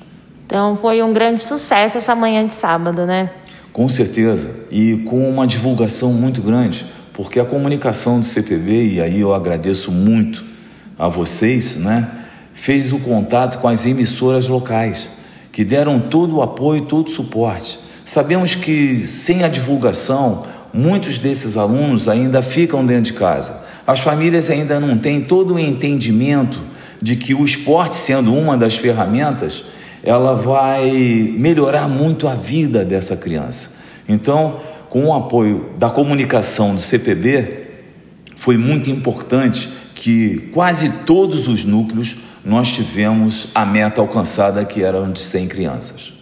Então, 0.46 0.76
foi 0.76 1.02
um 1.02 1.14
grande 1.14 1.42
sucesso 1.42 1.98
essa 1.98 2.16
manhã 2.16 2.46
de 2.46 2.54
sábado, 2.54 3.06
né? 3.06 3.30
Com 3.72 3.90
certeza, 3.90 4.52
e 4.70 4.98
com 5.06 5.30
uma 5.30 5.48
divulgação 5.48 6.14
muito 6.14 6.42
grande, 6.42 6.86
porque 7.12 7.40
a 7.40 7.46
comunicação 7.46 8.20
do 8.20 8.26
CPB, 8.26 8.94
e 8.94 9.02
aí 9.02 9.20
eu 9.20 9.34
agradeço 9.34 9.92
muito 9.92 10.46
a 10.98 11.08
vocês, 11.08 11.78
né? 11.78 12.20
fez 12.54 12.94
o 12.94 13.00
contato 13.00 13.58
com 13.60 13.68
as 13.68 13.86
emissoras 13.86 14.48
locais, 14.48 15.10
que 15.52 15.64
deram 15.64 16.00
todo 16.00 16.38
o 16.38 16.42
apoio, 16.42 16.86
todo 16.86 17.08
o 17.08 17.10
suporte. 17.10 17.80
Sabemos 18.06 18.56
que 18.56 19.06
sem 19.08 19.44
a 19.44 19.48
divulgação, 19.48 20.46
muitos 20.74 21.18
desses 21.18 21.58
alunos 21.58 22.08
ainda 22.08 22.42
ficam 22.42 22.86
dentro 22.86 23.12
de 23.12 23.14
casa. 23.14 23.62
As 23.86 24.00
famílias 24.00 24.50
ainda 24.50 24.80
não 24.80 24.98
têm 24.98 25.22
todo 25.22 25.56
o 25.56 25.60
entendimento 25.60 26.62
de 27.02 27.16
que 27.16 27.34
o 27.34 27.44
esporte, 27.44 27.96
sendo 27.96 28.34
uma 28.34 28.56
das 28.56 28.76
ferramentas, 28.76 29.66
ela 30.04 30.36
vai 30.36 30.92
melhorar 31.38 31.88
muito 31.88 32.28
a 32.28 32.36
vida 32.36 32.84
dessa 32.84 33.16
criança. 33.16 33.72
Então, 34.08 34.60
com 34.90 35.06
o 35.06 35.14
apoio 35.14 35.72
da 35.78 35.90
comunicação 35.90 36.76
do 36.76 36.82
CPB, 36.82 37.64
foi 38.36 38.58
muito 38.58 38.90
importante 38.90 39.70
que 39.96 40.50
quase 40.54 41.06
todos 41.06 41.48
os 41.48 41.64
núcleos 41.64 42.18
nós 42.44 42.70
tivemos 42.70 43.48
a 43.56 43.66
meta 43.66 44.02
alcançada 44.02 44.66
que 44.66 44.84
era 44.84 45.02
de 45.08 45.20
100 45.20 45.48
crianças. 45.48 46.14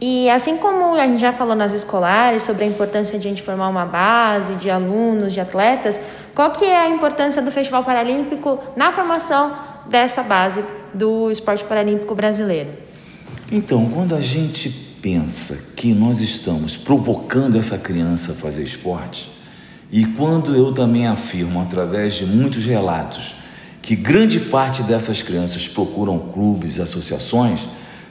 E 0.00 0.28
assim 0.30 0.56
como 0.56 0.94
a 0.94 1.06
gente 1.06 1.20
já 1.20 1.32
falou 1.32 1.56
nas 1.56 1.72
escolares 1.72 2.42
sobre 2.42 2.64
a 2.64 2.66
importância 2.66 3.18
de 3.18 3.26
a 3.26 3.30
gente 3.30 3.42
formar 3.42 3.68
uma 3.68 3.86
base 3.86 4.54
de 4.54 4.70
alunos, 4.70 5.32
de 5.32 5.40
atletas, 5.40 5.98
qual 6.34 6.50
que 6.52 6.64
é 6.64 6.76
a 6.76 6.90
importância 6.90 7.42
do 7.42 7.50
Festival 7.50 7.82
Paralímpico 7.82 8.58
na 8.76 8.92
formação 8.92 9.52
dessa 9.88 10.22
base 10.22 10.64
do 10.92 11.30
esporte 11.30 11.64
paralímpico 11.64 12.14
brasileiro? 12.14 12.83
Então, 13.56 13.86
quando 13.86 14.16
a 14.16 14.20
gente 14.20 14.68
pensa 15.00 15.56
que 15.76 15.94
nós 15.94 16.20
estamos 16.20 16.76
provocando 16.76 17.56
essa 17.56 17.78
criança 17.78 18.32
a 18.32 18.34
fazer 18.34 18.64
esporte, 18.64 19.30
e 19.92 20.04
quando 20.04 20.56
eu 20.56 20.72
também 20.72 21.06
afirmo 21.06 21.62
através 21.62 22.14
de 22.14 22.26
muitos 22.26 22.64
relatos 22.64 23.36
que 23.80 23.94
grande 23.94 24.40
parte 24.40 24.82
dessas 24.82 25.22
crianças 25.22 25.68
procuram 25.68 26.18
clubes, 26.18 26.80
associações, 26.80 27.60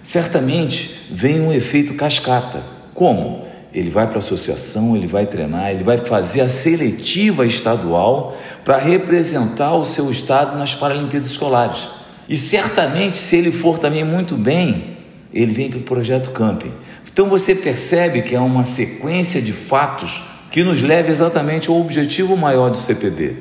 certamente 0.02 1.10
vem 1.12 1.42
um 1.42 1.52
efeito 1.52 1.94
cascata. 1.96 2.64
Como? 2.94 3.46
Ele 3.74 3.90
vai 3.90 4.08
para 4.08 4.16
a 4.16 4.20
associação, 4.20 4.96
ele 4.96 5.08
vai 5.08 5.26
treinar, 5.26 5.72
ele 5.72 5.84
vai 5.84 5.98
fazer 5.98 6.40
a 6.40 6.48
seletiva 6.48 7.46
estadual 7.46 8.38
para 8.64 8.78
representar 8.78 9.76
o 9.76 9.84
seu 9.84 10.10
estado 10.10 10.58
nas 10.58 10.74
Paralimpíadas 10.74 11.28
Escolares. 11.28 11.90
E 12.30 12.38
certamente, 12.38 13.18
se 13.18 13.36
ele 13.36 13.52
for 13.52 13.78
também 13.78 14.06
muito 14.06 14.38
bem, 14.38 14.93
ele 15.34 15.54
vem 15.54 15.70
para 15.70 15.80
o 15.80 15.84
projeto 15.84 16.32
Camping. 16.32 16.72
Então 17.12 17.28
você 17.28 17.54
percebe 17.56 18.22
que 18.22 18.36
é 18.36 18.40
uma 18.40 18.64
sequência 18.64 19.42
de 19.42 19.52
fatos 19.52 20.24
que 20.50 20.64
nos 20.64 20.82
leva 20.82 21.12
exatamente 21.12 21.70
ao 21.70 21.80
objetivo 21.80 22.38
maior 22.38 22.70
do 22.70 22.78
CPB, 22.78 23.36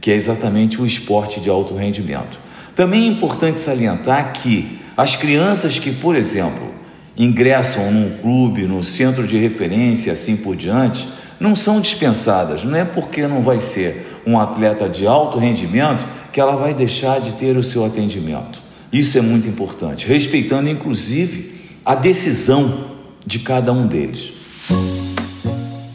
que 0.00 0.10
é 0.10 0.14
exatamente 0.14 0.80
o 0.80 0.86
esporte 0.86 1.40
de 1.40 1.48
alto 1.48 1.74
rendimento. 1.74 2.38
Também 2.74 3.04
é 3.04 3.06
importante 3.06 3.60
salientar 3.60 4.32
que 4.32 4.78
as 4.96 5.16
crianças 5.16 5.78
que, 5.78 5.92
por 5.92 6.14
exemplo, 6.14 6.74
ingressam 7.16 7.90
num 7.90 8.16
clube, 8.18 8.62
no 8.62 8.84
centro 8.84 9.26
de 9.26 9.36
referência, 9.36 10.12
assim 10.12 10.36
por 10.36 10.54
diante, 10.54 11.08
não 11.40 11.54
são 11.56 11.80
dispensadas. 11.80 12.64
Não 12.64 12.76
é 12.76 12.84
porque 12.84 13.26
não 13.26 13.42
vai 13.42 13.60
ser 13.60 14.20
um 14.26 14.38
atleta 14.38 14.88
de 14.88 15.06
alto 15.06 15.38
rendimento 15.38 16.06
que 16.32 16.40
ela 16.40 16.56
vai 16.56 16.74
deixar 16.74 17.20
de 17.20 17.34
ter 17.34 17.56
o 17.56 17.62
seu 17.62 17.84
atendimento. 17.84 18.67
Isso 18.92 19.18
é 19.18 19.20
muito 19.20 19.48
importante, 19.48 20.06
respeitando 20.06 20.68
inclusive 20.68 21.52
a 21.84 21.94
decisão 21.94 22.96
de 23.26 23.40
cada 23.40 23.72
um 23.72 23.86
deles. 23.86 24.32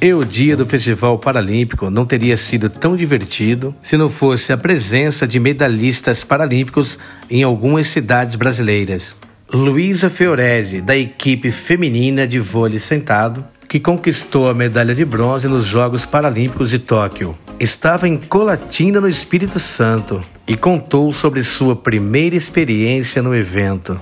E 0.01 0.13
o 0.13 0.25
dia 0.25 0.57
do 0.57 0.65
Festival 0.65 1.17
Paralímpico 1.17 1.89
não 1.89 2.05
teria 2.05 2.35
sido 2.35 2.69
tão 2.69 2.95
divertido 2.95 3.73
se 3.81 3.95
não 3.95 4.09
fosse 4.09 4.51
a 4.51 4.57
presença 4.57 5.25
de 5.25 5.39
medalhistas 5.39 6.23
paralímpicos 6.25 6.99
em 7.29 7.41
algumas 7.41 7.87
cidades 7.87 8.35
brasileiras. 8.35 9.15
Luísa 9.51 10.09
Fiorese, 10.09 10.81
da 10.81 10.97
equipe 10.97 11.51
feminina 11.51 12.27
de 12.27 12.37
vôlei 12.37 12.79
sentado, 12.79 13.45
que 13.69 13.79
conquistou 13.79 14.49
a 14.49 14.53
medalha 14.53 14.93
de 14.93 15.05
bronze 15.05 15.47
nos 15.47 15.65
Jogos 15.65 16.05
Paralímpicos 16.05 16.69
de 16.69 16.79
Tóquio, 16.79 17.37
estava 17.63 18.07
em 18.07 18.17
Colatina, 18.17 18.99
no 18.99 19.07
Espírito 19.07 19.57
Santo, 19.57 20.21
e 20.45 20.55
contou 20.57 21.11
sobre 21.11 21.41
sua 21.41 21.75
primeira 21.75 22.35
experiência 22.35 23.21
no 23.21 23.33
evento. 23.33 23.99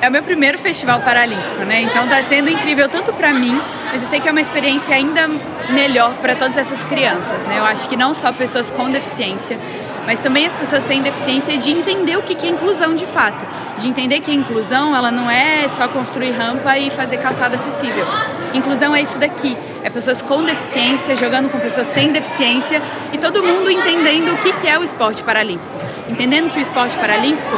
É 0.00 0.08
o 0.08 0.12
meu 0.12 0.22
primeiro 0.22 0.58
festival 0.58 1.00
paralímpico, 1.00 1.64
né? 1.66 1.82
Então 1.82 2.04
está 2.04 2.22
sendo 2.22 2.48
incrível 2.48 2.88
tanto 2.88 3.12
para 3.12 3.34
mim, 3.34 3.60
mas 3.86 4.02
eu 4.02 4.08
sei 4.08 4.20
que 4.20 4.28
é 4.28 4.30
uma 4.30 4.40
experiência 4.40 4.94
ainda 4.94 5.28
melhor 5.70 6.14
para 6.22 6.34
todas 6.34 6.56
essas 6.56 6.82
crianças, 6.84 7.44
né? 7.46 7.58
Eu 7.58 7.64
acho 7.64 7.88
que 7.88 7.96
não 7.96 8.14
só 8.14 8.32
pessoas 8.32 8.70
com 8.70 8.88
deficiência, 8.88 9.58
mas 10.06 10.20
também 10.20 10.46
as 10.46 10.56
pessoas 10.56 10.84
sem 10.84 11.02
deficiência 11.02 11.58
de 11.58 11.70
entender 11.70 12.16
o 12.16 12.22
que 12.22 12.46
é 12.46 12.48
inclusão 12.50 12.94
de 12.94 13.06
fato, 13.06 13.46
de 13.78 13.88
entender 13.88 14.20
que 14.20 14.30
a 14.30 14.34
inclusão 14.34 14.96
ela 14.96 15.10
não 15.10 15.28
é 15.28 15.68
só 15.68 15.86
construir 15.88 16.30
rampa 16.30 16.78
e 16.78 16.90
fazer 16.90 17.18
calçada 17.18 17.56
acessível. 17.56 18.06
Inclusão 18.54 18.94
é 18.94 19.02
isso 19.02 19.18
daqui, 19.18 19.56
é 19.82 19.90
pessoas 19.90 20.22
com 20.22 20.44
deficiência 20.44 21.16
jogando 21.16 21.48
com 21.48 21.58
pessoas 21.58 21.86
sem 21.86 22.12
deficiência 22.12 22.80
e 23.12 23.18
todo 23.18 23.42
mundo 23.42 23.70
entendendo 23.70 24.32
o 24.32 24.36
que 24.38 24.66
é 24.66 24.78
o 24.78 24.82
esporte 24.82 25.22
paralímpico, 25.22 25.68
entendendo 26.08 26.50
que 26.50 26.58
o 26.58 26.62
esporte 26.62 26.96
paralímpico 26.96 27.56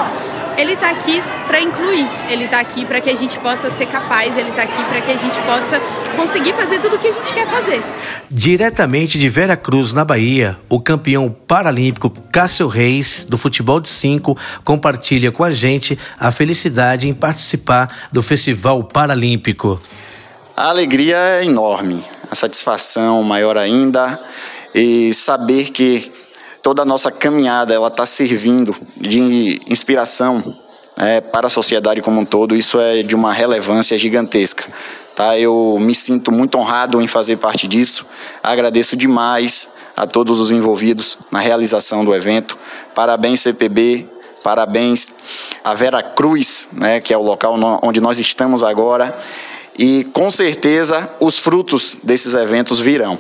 ele 0.57 0.73
está 0.73 0.91
aqui 0.91 1.23
para 1.47 1.61
incluir, 1.61 2.07
ele 2.29 2.45
está 2.45 2.61
aqui 2.61 2.85
para 2.85 3.01
que 3.01 3.11
a 3.11 3.15
gente 3.15 3.39
possa 3.39 3.71
ser 3.71 3.87
capaz, 3.87 4.37
ele 4.37 4.51
está 4.51 4.63
aqui 4.63 4.83
para 4.85 5.01
que 5.01 5.11
a 5.11 5.17
gente 5.17 5.41
possa 5.43 5.81
conseguir 6.17 6.53
fazer 6.53 6.79
tudo 6.79 6.97
o 6.97 6.99
que 6.99 7.09
a 7.09 7.13
gente 7.13 7.33
quer 7.33 7.47
fazer. 7.47 7.83
Diretamente 8.31 9.19
de 9.19 9.29
Vera 9.29 9.57
Cruz, 9.57 9.93
na 9.93 10.05
Bahia, 10.05 10.59
o 10.69 10.81
campeão 10.81 11.35
paralímpico 11.47 12.11
Cássio 12.31 12.69
Reis, 12.69 13.27
do 13.29 13.39
futebol 13.39 13.81
de 13.81 13.89
5, 13.89 14.37
compartilha 14.65 15.33
com 15.33 15.45
a 15.45 15.51
gente 15.51 15.99
a 16.19 16.31
felicidade 16.31 17.09
em 17.09 17.15
participar 17.15 17.89
do 18.13 18.23
Festival 18.23 18.85
Paralímpico. 18.85 19.81
A 20.55 20.69
alegria 20.69 21.17
é 21.17 21.45
enorme, 21.47 22.05
a 22.31 22.35
satisfação 22.35 23.23
maior 23.23 23.57
ainda 23.57 24.23
e 24.75 25.13
saber 25.15 25.71
que 25.71 26.13
toda 26.63 26.83
a 26.83 26.85
nossa 26.85 27.11
caminhada 27.11 27.73
ela 27.73 27.89
está 27.89 28.05
servindo 28.05 28.77
de 28.95 29.63
inspiração 29.67 30.55
é, 30.99 31.23
para 31.23 31.47
a 31.47 31.51
sociedade 31.51 32.03
como 32.03 32.21
um 32.21 32.25
todo. 32.27 32.55
Isso 32.55 32.79
é 32.79 33.03
de 33.03 33.15
uma 33.15 33.33
relevância 33.33 33.97
gigantesca. 33.97 34.65
Tá? 35.17 35.39
Eu 35.39 35.79
me 35.81 35.95
sinto 35.95 36.31
muito 36.31 36.59
honrado 36.59 37.01
em 37.01 37.09
fazer 37.09 37.39
parte 37.39 37.67
disso. 37.67 38.05
Agradeço 38.43 38.95
demais 38.95 39.71
a 39.97 40.07
todos 40.07 40.39
os 40.39 40.51
envolvidos 40.51 41.17
na 41.31 41.39
realização 41.39 42.05
do 42.05 42.15
evento. 42.15 42.59
Parabéns 42.95 43.41
CPB, 43.41 44.07
parabéns 44.45 45.09
a 45.65 45.73
Vera 45.73 46.03
Cruz, 46.03 46.69
né, 46.73 47.01
que 47.01 47.15
é 47.15 47.17
o 47.17 47.23
local 47.23 47.57
onde 47.83 48.03
nós 48.03 48.19
estamos 48.19 48.63
agora. 48.63 49.17
E 49.79 50.05
com 50.13 50.31
certeza 50.31 51.11
os 51.21 51.39
frutos 51.39 51.97
desses 52.03 52.35
eventos 52.35 52.79
virão. 52.81 53.19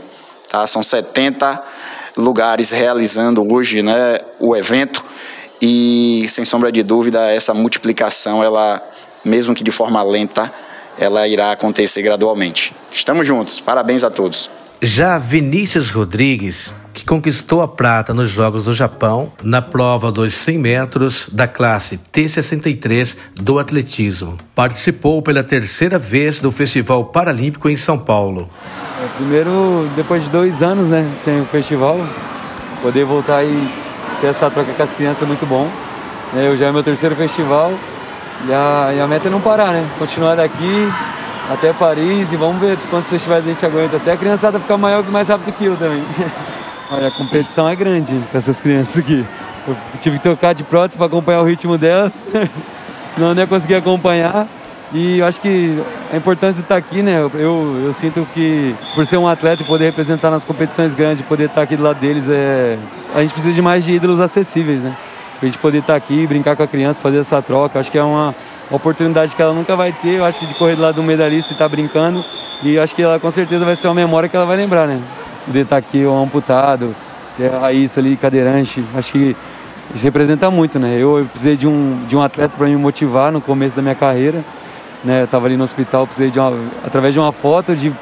Tá? 0.50 0.66
São 0.66 0.82
70 0.82 1.62
lugares 2.16 2.70
realizando 2.70 3.50
hoje 3.52 3.82
né, 3.82 4.18
o 4.38 4.54
evento 4.54 5.02
e 5.60 6.26
sem 6.28 6.44
sombra 6.44 6.70
de 6.70 6.82
dúvida 6.82 7.30
essa 7.30 7.54
multiplicação 7.54 8.44
ela 8.44 8.82
mesmo 9.24 9.54
que 9.54 9.64
de 9.64 9.70
forma 9.70 10.02
lenta 10.02 10.52
ela 10.98 11.26
irá 11.26 11.52
acontecer 11.52 12.02
gradualmente. 12.02 12.74
Estamos 12.90 13.26
juntos. 13.26 13.60
Parabéns 13.60 14.04
a 14.04 14.10
todos. 14.10 14.50
Já 14.84 15.16
Vinícius 15.16 15.90
Rodrigues, 15.90 16.74
que 16.92 17.04
conquistou 17.04 17.62
a 17.62 17.68
prata 17.68 18.12
nos 18.12 18.30
Jogos 18.30 18.64
do 18.64 18.72
Japão 18.72 19.32
na 19.40 19.62
prova 19.62 20.10
dos 20.10 20.34
100 20.34 20.58
metros 20.58 21.28
da 21.30 21.46
classe 21.46 22.00
T63 22.12 23.16
do 23.36 23.60
atletismo, 23.60 24.36
participou 24.56 25.22
pela 25.22 25.44
terceira 25.44 26.00
vez 26.00 26.40
do 26.40 26.50
Festival 26.50 27.04
Paralímpico 27.04 27.68
em 27.68 27.76
São 27.76 27.96
Paulo. 27.96 28.50
É, 29.00 29.06
primeiro, 29.16 29.88
depois 29.94 30.24
de 30.24 30.30
dois 30.30 30.64
anos, 30.64 30.88
né, 30.88 31.12
sem 31.14 31.40
o 31.40 31.44
festival, 31.44 32.00
poder 32.82 33.04
voltar 33.04 33.44
e 33.44 33.72
ter 34.20 34.26
essa 34.26 34.50
troca 34.50 34.72
com 34.72 34.82
as 34.82 34.92
crianças 34.92 35.22
é 35.22 35.26
muito 35.26 35.46
bom. 35.46 35.70
É, 36.34 36.48
eu 36.48 36.56
já 36.56 36.66
é 36.66 36.72
meu 36.72 36.82
terceiro 36.82 37.14
festival 37.14 37.72
e 38.48 38.52
a, 38.52 38.92
e 38.96 39.00
a 39.00 39.06
meta 39.06 39.28
é 39.28 39.30
não 39.30 39.40
parar, 39.40 39.72
né? 39.72 39.88
Continuar 39.96 40.34
daqui, 40.34 40.90
até 41.52 41.72
Paris 41.72 42.32
e 42.32 42.36
vamos 42.36 42.60
ver 42.60 42.78
quantos 42.90 43.10
festivais 43.10 43.44
a 43.44 43.48
gente 43.48 43.64
aguenta. 43.64 43.96
Até 43.96 44.12
a 44.12 44.16
criançada 44.16 44.58
ficar 44.58 44.76
maior 44.76 45.02
mais 45.04 45.28
rápido 45.28 45.52
que 45.54 45.64
eu 45.64 45.76
também. 45.76 46.02
Olha, 46.90 47.08
a 47.08 47.10
competição 47.10 47.68
é 47.68 47.74
grande 47.74 48.18
com 48.30 48.38
essas 48.38 48.60
crianças 48.60 48.98
aqui. 48.98 49.24
Eu 49.66 49.76
tive 50.00 50.18
que 50.18 50.24
tocar 50.24 50.52
de 50.52 50.64
prótese 50.64 50.98
para 50.98 51.06
acompanhar 51.06 51.40
o 51.40 51.44
ritmo 51.44 51.78
delas, 51.78 52.26
senão 53.08 53.28
eu 53.28 53.34
não 53.34 53.42
ia 53.42 53.46
conseguir 53.46 53.76
acompanhar. 53.76 54.46
E 54.92 55.20
eu 55.20 55.26
acho 55.26 55.40
que 55.40 55.82
a 56.12 56.16
importância 56.16 56.56
de 56.56 56.62
estar 56.62 56.76
aqui, 56.76 57.00
né? 57.00 57.18
Eu, 57.34 57.82
eu 57.86 57.92
sinto 57.94 58.28
que 58.34 58.74
por 58.94 59.06
ser 59.06 59.16
um 59.16 59.26
atleta 59.26 59.62
e 59.62 59.66
poder 59.66 59.86
representar 59.86 60.30
nas 60.30 60.44
competições 60.44 60.92
grandes, 60.92 61.22
poder 61.22 61.44
estar 61.44 61.62
aqui 61.62 61.76
do 61.76 61.82
lado 61.82 61.98
deles, 61.98 62.28
é... 62.28 62.76
a 63.14 63.22
gente 63.22 63.32
precisa 63.32 63.54
de 63.54 63.62
mais 63.62 63.84
de 63.84 63.94
ídolos 63.94 64.20
acessíveis, 64.20 64.82
né? 64.82 64.94
Pra 65.38 65.46
gente 65.46 65.58
poder 65.58 65.78
estar 65.78 65.96
aqui, 65.96 66.26
brincar 66.26 66.56
com 66.56 66.62
a 66.62 66.66
criança, 66.66 67.00
fazer 67.00 67.18
essa 67.18 67.40
troca. 67.40 67.80
Acho 67.80 67.90
que 67.90 67.96
é 67.96 68.02
uma 68.02 68.34
oportunidade 68.76 69.34
que 69.36 69.42
ela 69.42 69.52
nunca 69.52 69.76
vai 69.76 69.92
ter, 69.92 70.18
eu 70.18 70.24
acho 70.24 70.40
que 70.40 70.46
de 70.46 70.54
correr 70.54 70.76
do 70.76 70.82
lado 70.82 70.96
do 70.96 71.02
medalhista 71.02 71.52
e 71.52 71.54
estar 71.54 71.64
tá 71.64 71.68
brincando. 71.68 72.24
E 72.62 72.78
acho 72.78 72.94
que 72.94 73.02
ela 73.02 73.18
com 73.18 73.30
certeza 73.30 73.64
vai 73.64 73.76
ser 73.76 73.88
uma 73.88 73.94
memória 73.94 74.28
que 74.28 74.36
ela 74.36 74.46
vai 74.46 74.56
lembrar, 74.56 74.86
né? 74.86 75.00
De 75.46 75.60
estar 75.60 75.80
tá 75.80 75.86
aqui 75.86 76.06
um 76.06 76.22
amputado, 76.22 76.94
ter 77.36 77.52
a 77.52 77.58
Raíssa 77.58 78.00
ali 78.00 78.16
cadeirante, 78.16 78.84
acho 78.94 79.12
que 79.12 79.36
isso 79.94 80.04
representa 80.04 80.50
muito, 80.50 80.78
né? 80.78 80.94
Eu, 80.94 81.18
eu 81.18 81.24
precisei 81.26 81.56
de 81.56 81.66
um, 81.66 82.04
de 82.06 82.16
um 82.16 82.22
atleta 82.22 82.56
para 82.56 82.66
me 82.66 82.76
motivar 82.76 83.30
no 83.30 83.40
começo 83.40 83.76
da 83.76 83.82
minha 83.82 83.94
carreira, 83.94 84.44
né? 85.04 85.20
Eu 85.20 85.24
estava 85.24 85.46
ali 85.46 85.56
no 85.56 85.64
hospital, 85.64 86.06
precisei 86.06 86.30
de 86.30 86.38
uma, 86.38 86.56
através 86.84 87.12
de 87.12 87.20
uma 87.20 87.32
foto, 87.32 87.76
de, 87.76 87.92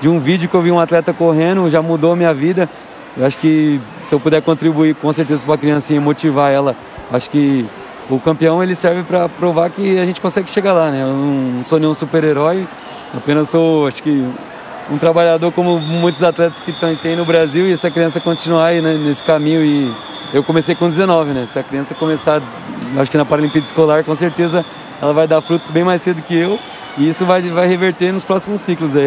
de 0.00 0.08
um 0.08 0.18
vídeo 0.18 0.48
que 0.48 0.54
eu 0.54 0.60
vi 0.60 0.70
um 0.70 0.78
atleta 0.78 1.14
correndo, 1.14 1.70
já 1.70 1.80
mudou 1.80 2.12
a 2.12 2.16
minha 2.16 2.34
vida. 2.34 2.68
Eu 3.16 3.24
acho 3.24 3.38
que 3.38 3.80
se 4.04 4.14
eu 4.14 4.20
puder 4.20 4.42
contribuir 4.42 4.94
com 4.94 5.12
certeza 5.12 5.44
para 5.44 5.54
a 5.54 5.58
criancinha 5.58 5.98
e 5.98 6.02
motivar 6.02 6.52
ela, 6.52 6.76
acho 7.10 7.30
que 7.30 7.66
o 8.10 8.20
campeão 8.20 8.62
ele 8.62 8.74
serve 8.74 9.02
para 9.02 9.28
provar 9.28 9.70
que 9.70 9.98
a 9.98 10.04
gente 10.04 10.20
consegue 10.20 10.50
chegar 10.50 10.72
lá, 10.72 10.90
né? 10.90 11.02
Eu 11.02 11.12
não 11.14 11.64
sou 11.64 11.78
nenhum 11.78 11.94
super-herói, 11.94 12.66
apenas 13.16 13.48
sou, 13.48 13.86
acho 13.86 14.02
que, 14.02 14.28
um 14.90 14.98
trabalhador 14.98 15.52
como 15.52 15.78
muitos 15.78 16.22
atletas 16.22 16.60
que 16.60 16.72
tem 17.00 17.14
no 17.14 17.24
Brasil 17.24 17.66
e 17.66 17.72
essa 17.72 17.90
criança 17.90 18.20
continuar 18.20 18.66
aí 18.66 18.80
né, 18.80 18.94
nesse 18.94 19.22
caminho 19.22 19.64
e 19.64 19.94
eu 20.32 20.42
comecei 20.42 20.74
com 20.74 20.88
19, 20.88 21.30
né? 21.30 21.46
Se 21.46 21.58
a 21.58 21.62
criança 21.62 21.94
começar, 21.94 22.42
acho 22.98 23.10
que 23.10 23.16
na 23.16 23.24
Paralimpíada 23.24 23.66
Escolar, 23.66 24.04
com 24.04 24.14
certeza 24.14 24.64
ela 25.00 25.12
vai 25.12 25.26
dar 25.26 25.40
frutos 25.40 25.70
bem 25.70 25.84
mais 25.84 26.02
cedo 26.02 26.22
que 26.22 26.36
eu 26.36 26.58
e 26.98 27.08
isso 27.08 27.24
vai, 27.24 27.40
vai 27.42 27.68
reverter 27.68 28.12
nos 28.12 28.24
próximos 28.24 28.60
ciclos 28.60 28.96
aí. 28.96 29.06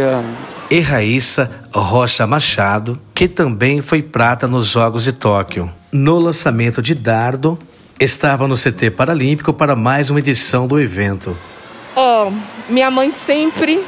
E 0.72 0.80
Raíssa 0.80 1.52
Rocha 1.74 2.26
Machado, 2.26 3.00
que 3.14 3.28
também 3.28 3.82
foi 3.82 4.02
prata 4.02 4.48
nos 4.48 4.68
Jogos 4.68 5.04
de 5.04 5.12
Tóquio. 5.12 5.72
No 5.92 6.18
lançamento 6.18 6.82
de 6.82 6.96
dardo, 6.96 7.60
estava 8.04 8.48
no 8.48 8.56
CT 8.56 8.92
Paralímpico 8.92 9.54
para 9.54 9.76
mais 9.76 10.10
uma 10.10 10.20
edição 10.20 10.68
do 10.68 10.80
evento. 10.80 11.38
Oh, 11.96 12.32
minha 12.68 12.92
mãe 12.92 13.12
sempre, 13.12 13.84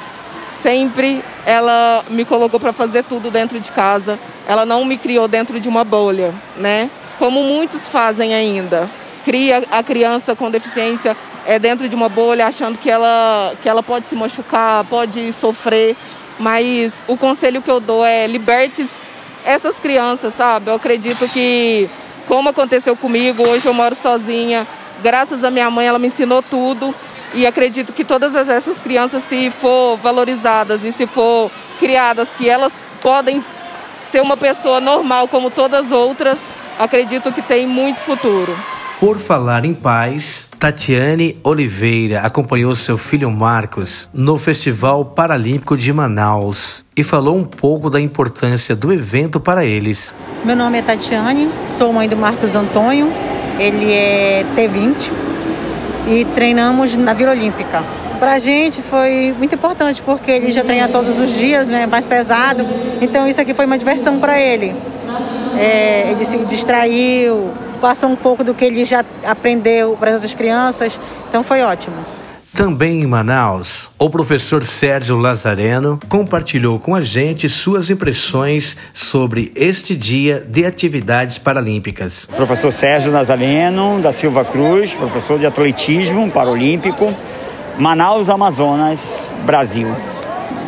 sempre, 0.50 1.24
ela 1.46 2.04
me 2.10 2.24
colocou 2.24 2.60
para 2.60 2.72
fazer 2.72 3.04
tudo 3.04 3.30
dentro 3.30 3.60
de 3.60 3.72
casa. 3.72 4.18
Ela 4.48 4.66
não 4.66 4.86
me 4.86 4.98
criou 4.98 5.28
dentro 5.28 5.60
de 5.60 5.68
uma 5.68 5.84
bolha, 5.84 6.34
né? 6.56 6.90
Como 7.20 7.44
muitos 7.44 7.90
fazem 7.90 8.34
ainda. 8.34 8.90
Cria 9.26 9.64
a 9.72 9.84
criança 9.84 10.36
com 10.36 10.50
deficiência 10.50 11.16
é 11.46 11.60
dentro 11.60 11.88
de 11.88 11.96
uma 11.96 12.10
bolha, 12.10 12.48
achando 12.48 12.78
que 12.78 12.90
ela, 12.90 13.54
que 13.62 13.70
ela 13.70 13.84
pode 13.84 14.08
se 14.08 14.16
machucar, 14.16 14.84
pode 14.86 15.32
sofrer. 15.34 15.96
Mas 16.40 17.04
o 17.08 17.16
conselho 17.16 17.62
que 17.62 17.70
eu 17.70 17.80
dou 17.80 18.04
é 18.04 18.26
liberte 18.28 18.88
essas 19.46 19.80
crianças, 19.80 20.34
sabe? 20.36 20.70
Eu 20.70 20.76
acredito 20.76 21.28
que 21.30 21.90
como 22.28 22.50
aconteceu 22.50 22.96
comigo. 22.96 23.48
Hoje 23.48 23.66
eu 23.66 23.74
moro 23.74 23.96
sozinha. 23.96 24.68
Graças 25.02 25.44
à 25.44 25.52
minha 25.52 25.70
mãe, 25.70 25.88
ela 25.88 26.00
me 26.00 26.08
ensinou 26.08 26.42
tudo. 26.42 26.94
E 27.34 27.46
acredito 27.46 27.92
que 27.92 28.06
todas 28.06 28.36
essas 28.36 28.80
crianças, 28.80 29.24
se 29.24 29.52
for 29.52 29.98
valorizadas 29.98 30.84
e 30.84 30.92
se 30.92 31.06
for 31.06 31.52
criadas, 31.80 32.30
que 32.38 32.50
elas 32.50 32.84
podem 33.02 33.44
ser 34.10 34.22
uma 34.22 34.38
pessoa 34.38 34.80
normal 34.80 35.28
como 35.28 35.50
todas 35.52 35.88
as 35.88 35.92
outras, 35.92 36.40
acredito 36.80 37.32
que 37.32 37.42
tem 37.42 37.68
muito 37.68 38.00
futuro. 38.02 38.58
Por 39.00 39.18
falar 39.18 39.66
em 39.66 39.74
paz, 39.74 40.45
Tatiane 40.66 41.38
Oliveira 41.44 42.22
acompanhou 42.22 42.74
seu 42.74 42.98
filho 42.98 43.30
Marcos 43.30 44.10
no 44.12 44.36
Festival 44.36 45.06
Paralímpico 45.06 45.78
de 45.78 45.94
Manaus 45.94 46.84
e 46.98 47.04
falou 47.04 47.38
um 47.38 47.44
pouco 47.44 47.88
da 47.88 48.02
importância 48.02 48.76
do 48.76 48.92
evento 48.92 49.40
para 49.40 49.64
eles. 49.64 50.12
Meu 50.44 50.56
nome 50.56 50.80
é 50.80 50.82
Tatiane, 50.82 51.52
sou 51.70 51.94
mãe 51.94 52.10
do 52.10 52.18
Marcos 52.18 52.56
Antônio, 52.56 53.14
ele 53.60 53.94
é 53.94 54.44
T20 54.56 55.12
e 56.08 56.26
treinamos 56.34 56.98
na 56.98 57.14
Vila 57.14 57.30
Olímpica. 57.30 57.84
Para 58.20 58.34
a 58.34 58.40
gente 58.40 58.82
foi 58.82 59.36
muito 59.38 59.54
importante 59.54 60.02
porque 60.02 60.32
ele 60.32 60.52
já 60.52 60.64
treina 60.64 60.90
todos 60.90 61.20
os 61.20 61.30
dias, 61.30 61.68
né, 61.68 61.86
mais 61.86 62.08
pesado, 62.08 62.66
então 63.00 63.28
isso 63.28 63.40
aqui 63.40 63.54
foi 63.54 63.68
uma 63.68 63.78
diversão 63.78 64.20
para 64.20 64.42
ele. 64.42 64.76
É, 65.60 66.10
ele 66.10 66.26
se 66.26 66.40
distraiu, 66.40 67.52
passa 67.86 68.08
um 68.08 68.16
pouco 68.16 68.44
do 68.44 68.56
que 68.56 68.66
ele 68.66 68.84
já 68.84 69.06
aprendeu 69.24 69.96
para 69.96 70.10
as 70.10 70.16
outras 70.16 70.34
crianças, 70.34 71.00
então 71.30 71.44
foi 71.44 71.62
ótimo. 71.62 71.96
Também 72.52 73.04
em 73.04 73.06
Manaus, 73.06 73.92
o 74.00 74.10
professor 74.10 74.64
Sérgio 74.64 75.16
Lazareno 75.18 76.00
compartilhou 76.10 76.80
com 76.80 76.96
a 76.96 77.02
gente 77.02 77.48
suas 77.48 77.92
impressões 77.92 78.76
sobre 78.92 79.52
este 79.56 79.96
dia 79.96 80.44
de 80.50 80.66
atividades 80.66 81.38
paralímpicas. 81.38 82.26
Professor 82.36 82.72
Sérgio 82.72 83.12
Lazareno 83.12 84.02
da 84.02 84.12
Silva 84.12 84.44
Cruz, 84.44 84.96
professor 84.96 85.38
de 85.38 85.46
atletismo 85.46 86.32
paralímpico, 86.32 87.14
Manaus, 87.78 88.30
Amazonas, 88.30 89.30
Brasil. 89.46 89.90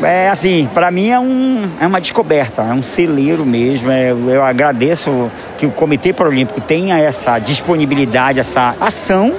É 0.04 0.30
assim, 0.30 0.70
para 0.74 0.92
mim 0.92 1.10
é, 1.10 1.20
um, 1.20 1.70
é 1.82 1.88
uma 1.88 2.00
descoberta, 2.00 2.62
é 2.62 2.74
um 2.74 2.84
celeiro 2.84 3.46
mesmo. 3.46 3.92
É, 3.92 4.12
eu 4.12 4.44
agradeço 4.44 5.32
que 5.58 5.66
o 5.66 5.72
Comitê 5.72 6.14
Paralímpico 6.14 6.62
tenha 6.62 7.00
essa 7.00 7.40
disponibilidade, 7.40 8.40
essa 8.40 8.76
ação, 8.80 9.36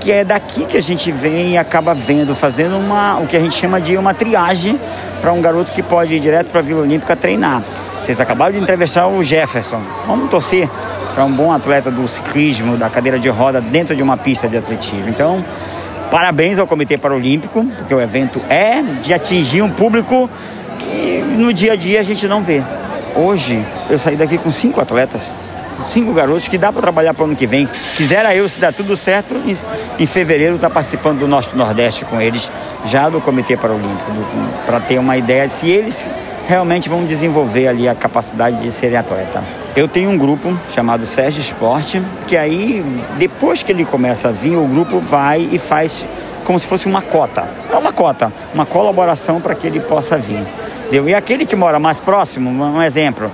que 0.00 0.10
é 0.10 0.24
daqui 0.24 0.64
que 0.64 0.76
a 0.76 0.82
gente 0.82 1.10
vem 1.12 1.52
e 1.52 1.58
acaba 1.58 1.94
vendo, 1.94 2.34
fazendo 2.34 2.76
uma, 2.76 3.18
o 3.18 3.26
que 3.26 3.36
a 3.36 3.40
gente 3.40 3.54
chama 3.54 3.80
de 3.80 3.96
uma 3.96 4.12
triagem 4.12 4.78
para 5.20 5.32
um 5.32 5.40
garoto 5.40 5.72
que 5.72 5.82
pode 5.82 6.14
ir 6.14 6.20
direto 6.20 6.48
para 6.48 6.60
a 6.60 6.62
Vila 6.62 6.82
Olímpica 6.82 7.14
treinar. 7.14 7.62
Vocês 8.02 8.20
acabaram 8.20 8.52
de 8.52 8.58
entrevistar 8.58 9.08
o 9.08 9.22
Jefferson. 9.24 9.80
Vamos 10.06 10.30
torcer 10.30 10.68
para 11.14 11.24
um 11.24 11.32
bom 11.32 11.50
atleta 11.50 11.90
do 11.90 12.06
ciclismo, 12.06 12.76
da 12.76 12.88
cadeira 12.88 13.18
de 13.18 13.28
roda, 13.28 13.60
dentro 13.60 13.96
de 13.96 14.02
uma 14.02 14.16
pista 14.16 14.46
de 14.46 14.56
atletismo. 14.56 15.08
Então, 15.08 15.44
Parabéns 16.10 16.58
ao 16.58 16.66
Comitê 16.66 16.96
Paralímpico, 16.96 17.64
porque 17.64 17.94
o 17.94 18.00
evento 18.00 18.40
é 18.48 18.80
de 19.02 19.12
atingir 19.12 19.62
um 19.62 19.70
público 19.70 20.30
que 20.78 21.24
no 21.36 21.52
dia 21.52 21.72
a 21.72 21.76
dia 21.76 22.00
a 22.00 22.02
gente 22.02 22.26
não 22.28 22.42
vê. 22.42 22.62
Hoje 23.14 23.64
eu 23.90 23.98
saí 23.98 24.16
daqui 24.16 24.38
com 24.38 24.50
cinco 24.50 24.80
atletas, 24.80 25.32
cinco 25.82 26.12
garotos 26.12 26.48
que 26.48 26.56
dá 26.56 26.72
para 26.72 26.82
trabalhar 26.82 27.12
para 27.12 27.22
o 27.22 27.26
ano 27.26 27.36
que 27.36 27.46
vem. 27.46 27.68
Quisera 27.96 28.34
eu, 28.34 28.48
se 28.48 28.58
dar 28.58 28.72
tudo 28.72 28.94
certo, 28.96 29.34
em, 29.34 29.56
em 30.02 30.06
fevereiro 30.06 30.56
estar 30.56 30.68
tá 30.68 30.74
participando 30.74 31.20
do 31.20 31.28
nosso 31.28 31.56
Nordeste 31.56 32.04
com 32.04 32.20
eles, 32.20 32.50
já 32.86 33.08
do 33.08 33.20
Comitê 33.20 33.56
Paralímpico, 33.56 34.12
para 34.64 34.80
ter 34.80 34.98
uma 34.98 35.16
ideia 35.16 35.48
se 35.48 35.68
eles 35.68 36.08
realmente 36.46 36.88
vão 36.88 37.04
desenvolver 37.04 37.68
ali 37.68 37.88
a 37.88 37.94
capacidade 37.94 38.60
de 38.60 38.70
serem 38.70 38.96
atleta. 38.96 39.65
Eu 39.76 39.86
tenho 39.86 40.08
um 40.08 40.16
grupo 40.16 40.58
chamado 40.70 41.04
Sérgio 41.04 41.42
Esporte, 41.42 42.02
que 42.26 42.34
aí, 42.34 42.82
depois 43.18 43.62
que 43.62 43.70
ele 43.70 43.84
começa 43.84 44.30
a 44.30 44.32
vir, 44.32 44.56
o 44.56 44.66
grupo 44.66 45.00
vai 45.00 45.46
e 45.52 45.58
faz 45.58 46.06
como 46.44 46.58
se 46.58 46.66
fosse 46.66 46.86
uma 46.86 47.02
cota. 47.02 47.46
É 47.70 47.76
uma 47.76 47.92
cota, 47.92 48.32
uma 48.54 48.64
colaboração 48.64 49.38
para 49.38 49.54
que 49.54 49.66
ele 49.66 49.80
possa 49.80 50.16
vir. 50.16 50.42
E 50.90 51.14
aquele 51.14 51.44
que 51.44 51.54
mora 51.54 51.78
mais 51.78 52.00
próximo, 52.00 52.48
um 52.48 52.80
exemplo, 52.80 53.30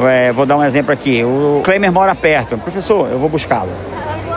é, 0.00 0.32
vou 0.32 0.46
dar 0.46 0.56
um 0.56 0.64
exemplo 0.64 0.94
aqui, 0.94 1.22
o 1.22 1.60
Klemer 1.62 1.92
mora 1.92 2.14
perto, 2.14 2.56
professor, 2.56 3.10
eu 3.10 3.18
vou 3.18 3.28
buscá-lo. 3.28 3.72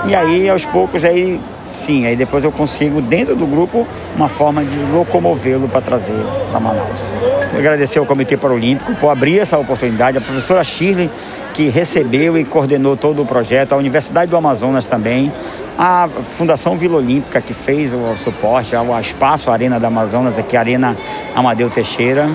E 0.08 0.13
aí, 0.13 0.50
aos 0.50 0.65
poucos, 0.65 1.06
aí 1.06 1.39
sim, 1.75 2.05
aí 2.05 2.15
depois 2.15 2.43
eu 2.43 2.51
consigo, 2.51 3.01
dentro 3.01 3.35
do 3.35 3.45
grupo, 3.45 3.88
uma 4.15 4.27
forma 4.27 4.63
de 4.63 4.77
locomovê-lo 4.93 5.67
para 5.67 5.81
trazer 5.81 6.15
para 6.49 6.59
Manaus. 6.59 7.11
Agradecer 7.57 7.99
ao 7.99 8.05
Comitê 8.05 8.38
Paralímpico 8.38 8.95
por 8.95 9.09
abrir 9.09 9.39
essa 9.39 9.57
oportunidade, 9.57 10.17
a 10.17 10.21
professora 10.21 10.63
Shirley, 10.63 11.09
que 11.53 11.69
recebeu 11.69 12.38
e 12.38 12.43
coordenou 12.43 12.97
todo 12.97 13.21
o 13.21 13.25
projeto, 13.25 13.73
a 13.73 13.77
Universidade 13.77 14.29
do 14.29 14.35
Amazonas 14.35 14.88
também, 14.88 15.31
a 15.77 16.09
Fundação 16.23 16.77
Vila 16.77 16.97
Olímpica, 16.97 17.39
que 17.41 17.53
fez 17.53 17.93
o 17.93 18.15
suporte, 18.17 18.75
o 18.75 18.99
Espaço 18.99 19.49
Arena 19.49 19.79
da 19.79 19.88
Amazonas, 19.88 20.38
aqui 20.38 20.57
a 20.57 20.59
Arena 20.59 20.97
Amadeu 21.33 21.69
Teixeira, 21.69 22.27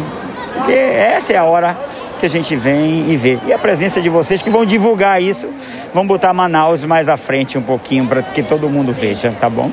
porque 0.55 0.73
essa 0.73 1.33
é 1.33 1.37
a 1.37 1.45
hora 1.45 1.77
que 2.21 2.27
a 2.27 2.29
gente 2.29 2.55
vem 2.55 3.11
e 3.11 3.17
vê. 3.17 3.39
E 3.47 3.53
a 3.53 3.59
presença 3.59 4.01
de 4.01 4.11
vocês 4.11 4.43
que 4.43 4.51
vão 4.51 4.67
divulgar 4.67 5.21
isso, 5.23 5.49
vão 5.93 6.07
botar 6.07 6.35
Manaus 6.35 6.85
mais 6.85 7.09
à 7.09 7.17
frente 7.17 7.57
um 7.57 7.63
pouquinho 7.63 8.07
para 8.07 8.23
que 8.23 8.43
todo 8.43 8.69
mundo 8.69 8.93
veja, 8.93 9.33
tá 9.33 9.49
bom? 9.49 9.71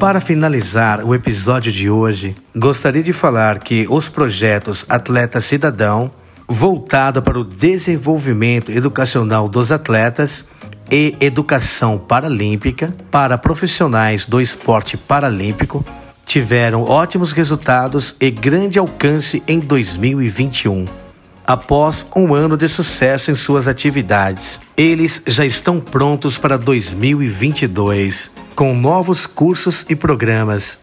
Para 0.00 0.20
finalizar 0.20 1.04
o 1.04 1.14
episódio 1.14 1.70
de 1.70 1.90
hoje, 1.90 2.34
gostaria 2.54 3.02
de 3.02 3.12
falar 3.12 3.58
que 3.58 3.86
os 3.88 4.08
projetos 4.08 4.86
Atleta 4.88 5.40
Cidadão, 5.40 6.10
voltado 6.48 7.22
para 7.22 7.38
o 7.38 7.44
desenvolvimento 7.44 8.72
educacional 8.72 9.48
dos 9.48 9.70
atletas, 9.70 10.44
e 10.90 11.16
Educação 11.20 11.98
Paralímpica 11.98 12.94
para 13.10 13.36
profissionais 13.36 14.24
do 14.24 14.40
esporte 14.40 14.96
paralímpico, 14.96 15.84
tiveram 16.24 16.84
ótimos 16.84 17.32
resultados 17.32 18.14
e 18.20 18.30
grande 18.30 18.78
alcance 18.78 19.42
em 19.48 19.58
2021 19.58 21.05
após 21.46 22.06
um 22.16 22.34
ano 22.34 22.56
de 22.56 22.68
sucesso 22.68 23.30
em 23.30 23.34
suas 23.34 23.68
atividades. 23.68 24.58
Eles 24.76 25.22
já 25.26 25.46
estão 25.46 25.80
prontos 25.80 26.36
para 26.36 26.56
2022, 26.58 28.30
com 28.54 28.74
novos 28.74 29.26
cursos 29.26 29.86
e 29.88 29.94
programas. 29.94 30.78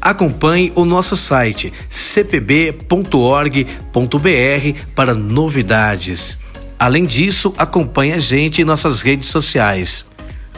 Acompanhe 0.00 0.70
o 0.74 0.84
nosso 0.84 1.16
site 1.16 1.72
cpb.org.br 1.88 2.78
para 4.94 5.14
novidades. 5.14 6.38
Além 6.78 7.06
disso, 7.06 7.54
acompanhe 7.56 8.12
a 8.12 8.18
gente 8.18 8.60
em 8.60 8.64
nossas 8.64 9.00
redes 9.00 9.28
sociais. 9.28 10.04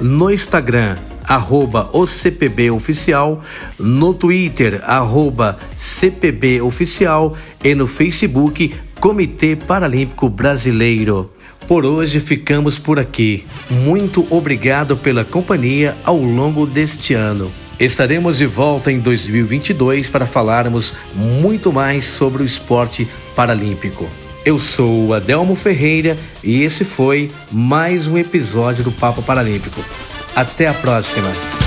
No 0.01 0.31
Instagram, 0.31 0.99
arroba 1.27 1.89
OCPBOficial, 1.93 3.43
no 3.79 4.15
Twitter, 4.15 4.83
arroba 4.85 5.59
CPBOficial 5.77 7.37
e 7.63 7.75
no 7.75 7.87
Facebook, 7.87 8.75
Comitê 9.01 9.55
Paralímpico 9.57 10.29
Brasileiro. 10.29 11.31
Por 11.67 11.85
hoje 11.85 12.21
ficamos 12.21 12.79
por 12.79 12.99
aqui. 12.99 13.47
Muito 13.69 14.27
obrigado 14.31 14.97
pela 14.97 15.25
companhia 15.25 15.97
ao 16.05 16.19
longo 16.19 16.67
deste 16.67 17.15
ano. 17.15 17.53
Estaremos 17.79 18.39
de 18.39 18.47
volta 18.47 18.91
em 18.91 18.99
2022 18.99 20.09
para 20.09 20.27
falarmos 20.27 20.95
muito 21.15 21.73
mais 21.73 22.07
sobre 22.07 22.43
o 22.43 22.47
esporte 22.47 23.07
paralímpico. 23.35 24.09
Eu 24.45 24.59
sou 24.59 25.13
Adelmo 25.13 25.55
Ferreira 25.57 26.17
e 26.43 26.63
esse 26.63 26.85
foi 26.85 27.31
mais 27.51 28.07
um 28.07 28.17
episódio 28.17 28.85
do 28.85 28.93
Papo 28.93 29.21
Paralímpico. 29.23 29.85
Até 30.35 30.69
a 30.69 30.75
próxima! 30.75 31.66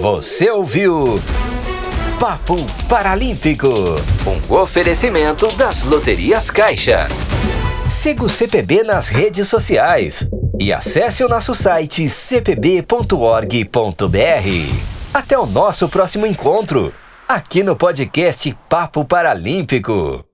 Você 0.00 0.50
ouviu 0.50 1.20
Papo 2.18 2.56
Paralímpico, 2.88 3.68
um 3.68 4.54
oferecimento 4.54 5.46
das 5.58 5.84
loterias 5.84 6.48
Caixa. 6.48 7.06
Siga 7.86 8.24
o 8.24 8.28
CPB 8.30 8.82
nas 8.82 9.08
redes 9.08 9.46
sociais 9.46 10.26
e 10.58 10.72
acesse 10.72 11.22
o 11.22 11.28
nosso 11.28 11.54
site 11.54 12.08
cpb.org.br. 12.08 12.86
Até 15.12 15.38
o 15.38 15.44
nosso 15.44 15.86
próximo 15.86 16.24
encontro, 16.24 16.94
aqui 17.28 17.62
no 17.62 17.76
podcast 17.76 18.56
Papo 18.70 19.04
Paralímpico. 19.04 20.24